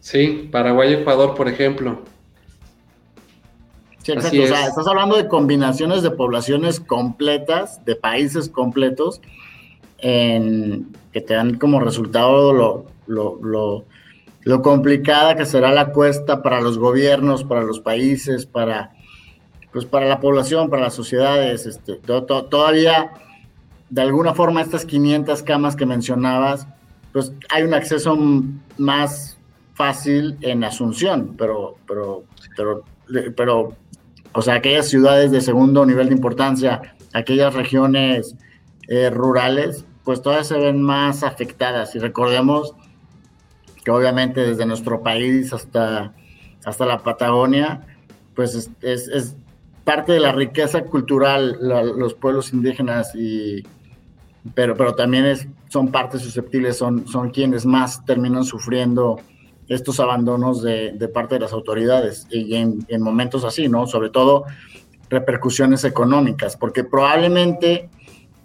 Sí, 0.00 0.48
Paraguay 0.50 0.90
y 0.90 0.94
Ecuador, 0.94 1.34
por 1.36 1.48
ejemplo. 1.48 2.02
Sí, 4.12 4.40
exacto. 4.40 4.42
O 4.42 4.46
sea, 4.46 4.66
estás 4.66 4.86
hablando 4.86 5.16
de 5.16 5.28
combinaciones 5.28 6.02
de 6.02 6.10
poblaciones 6.10 6.80
completas, 6.80 7.84
de 7.84 7.96
países 7.96 8.48
completos, 8.48 9.20
en, 9.98 10.88
que 11.12 11.20
te 11.20 11.34
dan 11.34 11.58
como 11.58 11.80
resultado 11.80 12.52
lo, 12.52 12.86
lo, 13.06 13.38
lo, 13.42 13.84
lo 14.42 14.62
complicada 14.62 15.36
que 15.36 15.44
será 15.44 15.72
la 15.72 15.92
cuesta 15.92 16.42
para 16.42 16.60
los 16.60 16.78
gobiernos, 16.78 17.44
para 17.44 17.62
los 17.62 17.80
países, 17.80 18.46
para 18.46 18.92
pues 19.72 19.84
para 19.84 20.06
la 20.06 20.20
población, 20.20 20.68
para 20.68 20.82
las 20.82 20.94
sociedades, 20.94 21.66
este, 21.66 21.94
todavía 21.94 23.12
de 23.88 24.02
alguna 24.02 24.34
forma 24.34 24.62
estas 24.62 24.84
500 24.84 25.42
camas 25.42 25.76
que 25.76 25.86
mencionabas, 25.86 26.66
pues 27.12 27.32
hay 27.50 27.62
un 27.64 27.74
acceso 27.74 28.16
más 28.78 29.38
fácil 29.74 30.36
en 30.42 30.64
Asunción, 30.64 31.34
pero, 31.36 31.76
pero, 31.86 32.24
pero, 32.56 32.84
pero, 33.36 33.76
o 34.32 34.42
sea, 34.42 34.54
aquellas 34.54 34.88
ciudades 34.88 35.30
de 35.30 35.40
segundo 35.40 35.84
nivel 35.84 36.08
de 36.08 36.14
importancia, 36.14 36.94
aquellas 37.12 37.54
regiones 37.54 38.36
eh, 38.88 39.10
rurales, 39.10 39.84
pues 40.04 40.22
todas 40.22 40.46
se 40.48 40.58
ven 40.58 40.82
más 40.82 41.22
afectadas. 41.22 41.94
Y 41.94 41.98
recordemos 41.98 42.74
que 43.84 43.90
obviamente 43.90 44.40
desde 44.40 44.66
nuestro 44.66 45.02
país 45.02 45.52
hasta, 45.52 46.14
hasta 46.64 46.86
la 46.86 46.98
Patagonia, 46.98 47.86
pues 48.34 48.54
es, 48.82 49.08
es 49.08 49.36
parte 49.84 50.12
de 50.12 50.20
la 50.20 50.32
riqueza 50.32 50.82
cultural, 50.82 51.58
los 51.60 52.14
pueblos 52.14 52.52
indígenas, 52.52 53.14
y, 53.14 53.64
pero, 54.54 54.76
pero 54.76 54.94
también 54.94 55.26
es, 55.26 55.48
son 55.68 55.88
partes 55.88 56.22
susceptibles, 56.22 56.76
son, 56.76 57.08
son 57.08 57.30
quienes 57.30 57.66
más 57.66 58.04
terminan 58.04 58.44
sufriendo 58.44 59.20
estos 59.70 59.98
abandonos 60.00 60.62
de, 60.62 60.92
de 60.92 61.08
parte 61.08 61.36
de 61.36 61.40
las 61.40 61.54
autoridades 61.54 62.26
y 62.30 62.54
en, 62.56 62.84
en, 62.88 63.00
momentos 63.00 63.44
así, 63.44 63.68
¿no? 63.68 63.86
Sobre 63.86 64.10
todo 64.10 64.44
repercusiones 65.08 65.84
económicas, 65.84 66.56
porque 66.56 66.84
probablemente 66.84 67.88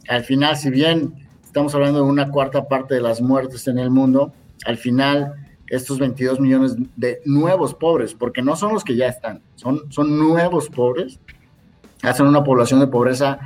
al 0.08 0.24
final, 0.24 0.56
si 0.56 0.70
bien 0.70 1.28
estamos 1.44 1.74
hablando 1.76 2.00
de 2.00 2.06
una 2.06 2.30
cuarta 2.30 2.68
parte 2.68 2.96
de 2.96 3.02
las 3.02 3.22
muertes 3.22 3.68
en 3.68 3.80
el 3.80 3.90
mundo, 3.90 4.34
al 4.66 4.78
final 4.78 5.34
estos 5.68 6.00
22 6.00 6.40
millones 6.40 6.76
de 6.96 7.22
nuevos 7.26 7.74
pobres, 7.74 8.14
porque 8.14 8.42
no 8.42 8.56
son 8.56 8.74
los 8.74 8.84
que 8.84 8.96
ya 8.96 9.08
están, 9.08 9.42
son, 9.56 9.92
son 9.92 10.18
nuevos 10.18 10.70
pobres, 10.70 11.20
hacen 12.04 12.28
una 12.28 12.44
población 12.44 12.80
de 12.80 12.88
pobreza 12.88 13.40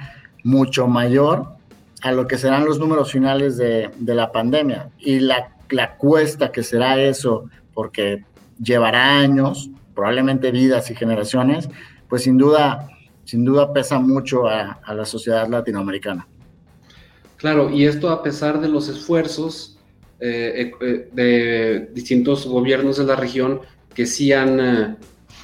mucho 0.43 0.87
mayor 0.87 1.47
a 2.01 2.11
lo 2.11 2.27
que 2.27 2.37
serán 2.37 2.65
los 2.65 2.79
números 2.79 3.11
finales 3.11 3.57
de, 3.57 3.89
la 3.99 4.31
pandemia. 4.31 4.89
Y 4.99 5.19
la, 5.19 5.55
la, 5.69 5.95
cuesta 5.97 6.51
que 6.51 6.63
será 6.63 6.99
eso, 6.99 7.45
porque 7.79 8.25
llevará 8.61 9.19
años, 9.21 9.69
probablemente 9.95 10.51
vidas 10.51 10.91
y 10.91 10.95
generaciones, 10.95 11.69
pues 12.09 12.23
sin 12.23 12.37
duda, 12.37 12.89
sin 13.23 13.45
duda 13.45 13.71
pesa 13.71 13.99
mucho 13.99 14.49
a, 14.49 14.81
la 14.93 15.05
sociedad 15.05 15.47
latinoamericana. 15.47 16.27
Claro, 17.37 17.69
y 17.69 17.85
esto 17.85 18.09
a 18.09 18.21
pesar 18.21 18.59
de 18.59 18.67
los 18.67 18.89
esfuerzos 18.89 19.79
eh, 20.19 20.73
eh, 20.81 21.09
de 21.13 21.89
distintos 21.93 22.45
gobiernos 22.45 22.97
de 22.97 23.05
la 23.05 23.15
región 23.15 23.61
que 23.93 24.05
sí 24.05 24.33
han 24.33 24.59
eh, 24.59 24.95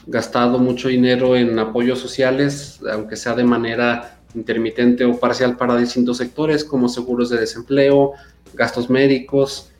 gastado 0.07 0.59
mucho 0.59 0.89
dinero 0.89 1.37
en 1.37 1.57
apoyos 1.57 1.99
sociales, 1.99 2.81
aunque 2.91 3.15
sea 3.15 3.33
de 3.33 3.45
manera 3.45 4.19
intermitente 4.35 5.05
o 5.05 5.17
parcial 5.17 5.55
para 5.55 5.77
distintos 5.77 6.17
sectores, 6.17 6.65
como 6.65 6.89
seguros 6.89 7.29
de 7.29 7.39
desempleo, 7.39 8.11
gastos 8.53 8.89
médicos, 8.89 9.71
eh, 9.71 9.74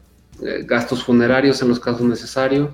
gastos 0.65 1.03
funerarios 1.03 1.61
en 1.61 1.69
los 1.69 1.79
casos 1.79 2.01
necesarios. 2.01 2.69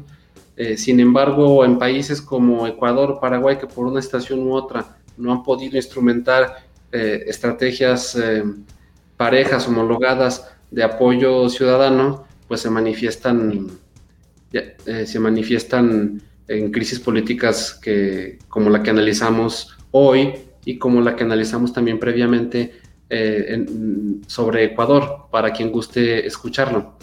Eh, 0.57 0.77
sin 0.77 0.99
embargo, 0.99 1.63
en 1.65 1.77
países 1.77 2.21
como 2.21 2.67
Ecuador, 2.67 3.19
Paraguay, 3.19 3.57
que 3.57 3.67
por 3.67 3.87
una 3.87 4.01
situación 4.01 4.39
u 4.39 4.53
otra 4.53 4.97
no 5.17 5.31
han 5.31 5.43
podido 5.43 5.77
instrumentar 5.77 6.65
eh, 6.91 7.23
estrategias 7.27 8.17
parejas 9.17 9.67
homologadas 9.67 10.51
de 10.71 10.83
apoyo 10.83 11.47
ciudadano, 11.49 12.25
pues 12.47 12.61
se 12.61 12.69
manifiestan, 12.69 13.67
se 14.51 15.19
manifiestan 15.19 16.21
en 16.47 16.71
crisis 16.71 16.99
políticas 16.99 17.79
que, 17.81 18.39
como 18.49 18.69
la 18.69 18.83
que 18.83 18.89
analizamos 18.89 19.77
hoy 19.91 20.33
y 20.65 20.77
como 20.77 21.01
la 21.01 21.15
que 21.15 21.23
analizamos 21.23 21.73
también 21.73 21.99
previamente 21.99 22.73
eh, 23.09 23.65
sobre 24.27 24.65
Ecuador, 24.65 25.27
para 25.31 25.51
quien 25.51 25.71
guste 25.71 26.25
escucharlo. 26.25 26.95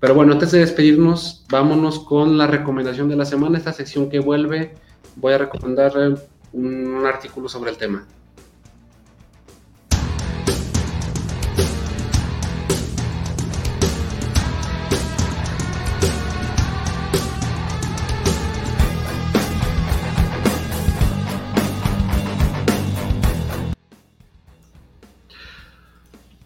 Pero 0.00 0.14
bueno, 0.14 0.32
antes 0.32 0.50
de 0.50 0.60
despedirnos, 0.60 1.44
vámonos 1.50 2.00
con 2.00 2.38
la 2.38 2.46
recomendación 2.46 3.08
de 3.10 3.16
la 3.16 3.26
semana, 3.26 3.58
esta 3.58 3.72
sección 3.72 4.08
que 4.08 4.18
vuelve. 4.18 4.74
Voy 5.16 5.34
a 5.34 5.38
recomendar 5.38 5.92
un 6.52 7.06
artículo 7.06 7.48
sobre 7.48 7.70
el 7.70 7.76
tema. 7.76 8.06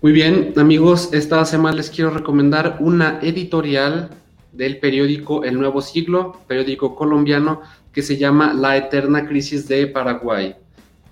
Muy 0.04 0.12
bien, 0.12 0.52
amigos, 0.58 1.14
esta 1.14 1.42
semana 1.46 1.76
les 1.76 1.88
quiero 1.88 2.10
recomendar 2.10 2.76
una 2.78 3.20
editorial 3.22 4.10
del 4.52 4.78
periódico 4.78 5.44
El 5.44 5.58
Nuevo 5.58 5.80
Siglo, 5.80 6.40
periódico 6.46 6.94
colombiano, 6.94 7.62
que 7.90 8.02
se 8.02 8.18
llama 8.18 8.52
La 8.52 8.76
Eterna 8.76 9.26
Crisis 9.26 9.66
de 9.66 9.86
Paraguay. 9.86 10.56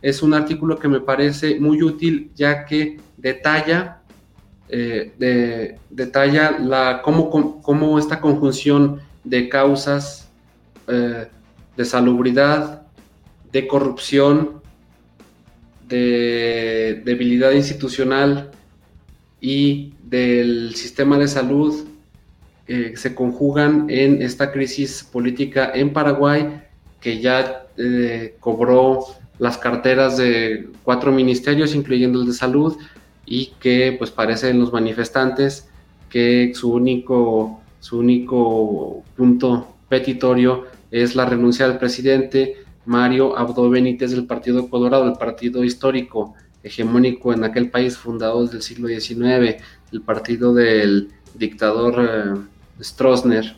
Es 0.03 0.23
un 0.23 0.35
artículo 0.35 0.79
que 0.79 0.89
me 0.89 1.01
parece 1.01 1.59
muy 1.59 1.83
útil 1.83 2.33
ya 2.35 2.67
que 2.67 3.01
detalla, 3.17 4.03
eh, 4.69 5.79
detalla 5.89 6.59
la, 6.59 7.01
cómo, 7.03 7.63
cómo, 7.63 7.99
esta 7.99 8.21
conjunción 8.21 9.01
de 9.25 9.49
causas 9.49 10.31
eh, 10.87 11.29
de 11.79 11.85
salubridad, 11.87 12.83
de 13.53 13.67
corrupción, 13.67 14.61
de 15.89 17.01
debilidad 17.07 17.53
institucional, 17.53 18.52
y 19.43 19.93
del 20.05 20.75
sistema 20.77 21.19
de 21.19 21.27
salud 21.27 21.85
eh, 22.69 22.93
se 22.95 23.13
conjugan 23.15 23.87
en 23.91 24.23
esta 24.23 24.53
crisis 24.53 25.03
política 25.03 25.73
en 25.75 25.93
Paraguay, 25.93 26.63
que 27.01 27.21
ya 27.21 27.67
eh, 27.77 28.37
cobró 28.39 29.01
las 29.41 29.59
carteras 29.59 30.17
de 30.17 30.69
cuatro 30.85 31.11
ministerios, 31.11 31.75
incluyendo 31.75 32.21
el 32.21 32.29
de 32.29 32.33
salud, 32.33 32.77
y 33.27 33.47
que 33.59 33.97
pues 33.99 34.13
parecen 34.13 34.61
los 34.61 34.73
manifestantes 34.73 35.69
que 36.09 36.53
su 36.55 36.73
único, 36.73 37.61
su 37.81 37.99
único 37.99 39.03
punto 39.17 39.75
petitorio 39.89 40.67
es 40.93 41.17
la 41.17 41.25
renuncia 41.25 41.67
del 41.67 41.79
presidente 41.79 42.59
Mario 42.85 43.37
Abdo 43.37 43.69
Benítez 43.69 44.13
del 44.13 44.27
Partido 44.27 44.69
Colorado, 44.69 45.09
el 45.09 45.15
partido 45.15 45.65
histórico 45.65 46.35
hegemónico 46.63 47.33
en 47.33 47.45
aquel 47.45 47.71
país 47.71 47.97
fundado 47.97 48.43
desde 48.43 48.57
el 48.57 48.63
siglo 48.63 48.89
XIX, 48.89 49.63
el 49.93 50.01
partido 50.03 50.55
del 50.55 51.09
dictador 51.35 52.47
Stroessner, 52.81 53.57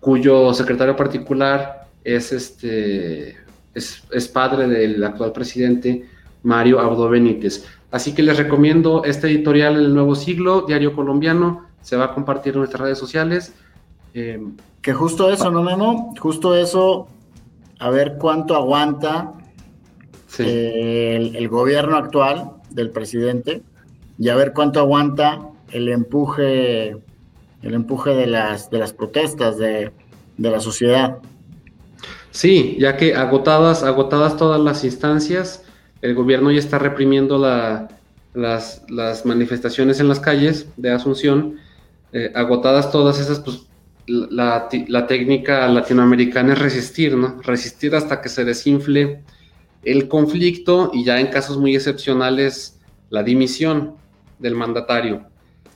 cuyo 0.00 0.52
secretario 0.54 0.96
particular 0.96 1.88
es, 2.04 2.32
este, 2.32 3.36
es, 3.74 4.28
padre 4.32 4.66
del 4.66 5.02
actual 5.04 5.32
presidente 5.32 6.06
Mario 6.42 6.80
Abdo 6.80 7.08
Benítez. 7.08 7.66
Así 7.90 8.14
que 8.14 8.22
les 8.22 8.36
recomiendo 8.38 9.04
este 9.04 9.28
editorial 9.28 9.76
El 9.76 9.94
Nuevo 9.94 10.14
Siglo, 10.14 10.62
Diario 10.62 10.94
Colombiano, 10.94 11.66
se 11.82 11.96
va 11.96 12.06
a 12.06 12.14
compartir 12.14 12.52
en 12.52 12.60
nuestras 12.60 12.82
redes 12.82 12.98
sociales. 12.98 13.52
Eh, 14.14 14.40
que 14.80 14.94
justo 14.94 15.30
eso, 15.30 15.50
¿no, 15.50 15.62
Memo? 15.62 16.14
Justo 16.18 16.54
eso, 16.54 17.08
a 17.78 17.90
ver 17.90 18.16
cuánto 18.18 18.54
aguanta 18.54 19.34
el, 20.38 21.48
gobierno 21.48 21.96
actual 21.96 22.52
del 22.70 22.90
presidente 22.90 23.62
y 24.18 24.28
a 24.28 24.36
ver 24.36 24.52
cuánto 24.52 24.80
aguanta 24.80 25.40
el 25.72 25.88
empuje, 25.88 26.96
el 27.62 27.74
empuje 27.74 28.10
de 28.10 28.26
las, 28.26 28.70
de 28.70 28.78
las 28.78 28.92
protestas 28.92 29.58
de, 29.58 29.92
la 30.38 30.60
sociedad. 30.60 31.18
Sí, 32.30 32.76
ya 32.78 32.96
que 32.96 33.14
agotadas, 33.14 33.82
agotadas 33.82 34.36
todas 34.36 34.60
las 34.60 34.84
instancias, 34.84 35.64
el 36.00 36.14
gobierno 36.14 36.50
ya 36.50 36.60
está 36.60 36.78
reprimiendo 36.78 37.38
las, 37.38 38.82
las, 38.88 39.26
manifestaciones 39.26 40.00
en 40.00 40.08
las 40.08 40.20
calles 40.20 40.68
de 40.76 40.92
Asunción, 40.92 41.56
eh, 42.12 42.32
agotadas 42.34 42.90
todas 42.90 43.20
esas, 43.20 43.40
pues 43.40 43.62
la, 44.06 44.68
la, 44.88 45.06
técnica 45.06 45.68
latinoamericana 45.68 46.54
es 46.54 46.58
resistir, 46.58 47.16
¿no? 47.16 47.40
Resistir 47.42 47.94
hasta 47.94 48.20
que 48.20 48.28
se 48.28 48.44
desinfle 48.44 49.22
el 49.82 50.08
conflicto 50.08 50.90
y 50.92 51.04
ya 51.04 51.20
en 51.20 51.28
casos 51.28 51.58
muy 51.58 51.74
excepcionales 51.74 52.78
la 53.08 53.22
dimisión 53.22 53.94
del 54.38 54.54
mandatario. 54.54 55.24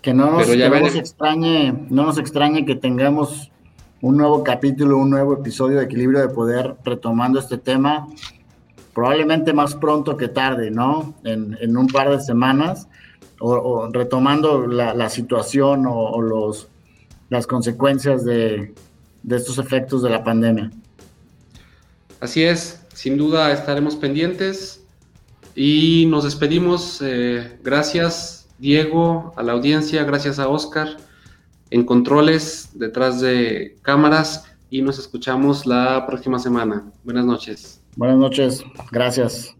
Que 0.02 0.12
no 0.12 0.30
nos, 0.30 0.48
extrañe, 0.94 1.72
no 1.88 2.04
nos 2.04 2.18
extrañe 2.18 2.66
que 2.66 2.76
tengamos 2.76 3.50
un 4.02 4.18
nuevo 4.18 4.44
capítulo, 4.44 4.98
un 4.98 5.08
nuevo 5.08 5.32
episodio 5.34 5.78
de 5.78 5.84
Equilibrio 5.84 6.20
de 6.20 6.28
Poder 6.28 6.76
retomando 6.84 7.38
este 7.38 7.56
tema, 7.56 8.06
probablemente 8.92 9.54
más 9.54 9.74
pronto 9.74 10.16
que 10.18 10.28
tarde, 10.28 10.70
¿no? 10.70 11.14
En, 11.24 11.76
un 11.76 11.86
par 11.86 12.10
de 12.10 12.20
semanas, 12.20 12.86
o, 13.40 13.88
retomando 13.90 14.66
la, 14.66 15.08
situación 15.08 15.86
o, 15.88 16.20
los, 16.20 16.68
las 17.30 17.46
consecuencias 17.46 18.26
de, 18.26 18.74
de 19.22 19.36
estos 19.36 19.56
efectos 19.56 20.02
de 20.02 20.10
la 20.10 20.22
pandemia. 20.22 20.70
Así 22.20 22.42
es, 22.42 22.83
sin 22.94 23.18
duda 23.18 23.52
estaremos 23.52 23.96
pendientes 23.96 24.82
y 25.54 26.06
nos 26.08 26.24
despedimos. 26.24 27.00
Eh, 27.02 27.58
gracias, 27.62 28.48
Diego, 28.58 29.34
a 29.36 29.42
la 29.42 29.52
audiencia, 29.52 30.04
gracias 30.04 30.38
a 30.38 30.48
Oscar 30.48 30.96
en 31.70 31.84
controles 31.84 32.70
detrás 32.74 33.20
de 33.20 33.76
cámaras 33.82 34.44
y 34.70 34.82
nos 34.82 34.98
escuchamos 34.98 35.66
la 35.66 36.06
próxima 36.06 36.38
semana. 36.38 36.84
Buenas 37.04 37.24
noches. 37.24 37.80
Buenas 37.96 38.16
noches, 38.16 38.64
gracias. 38.90 39.54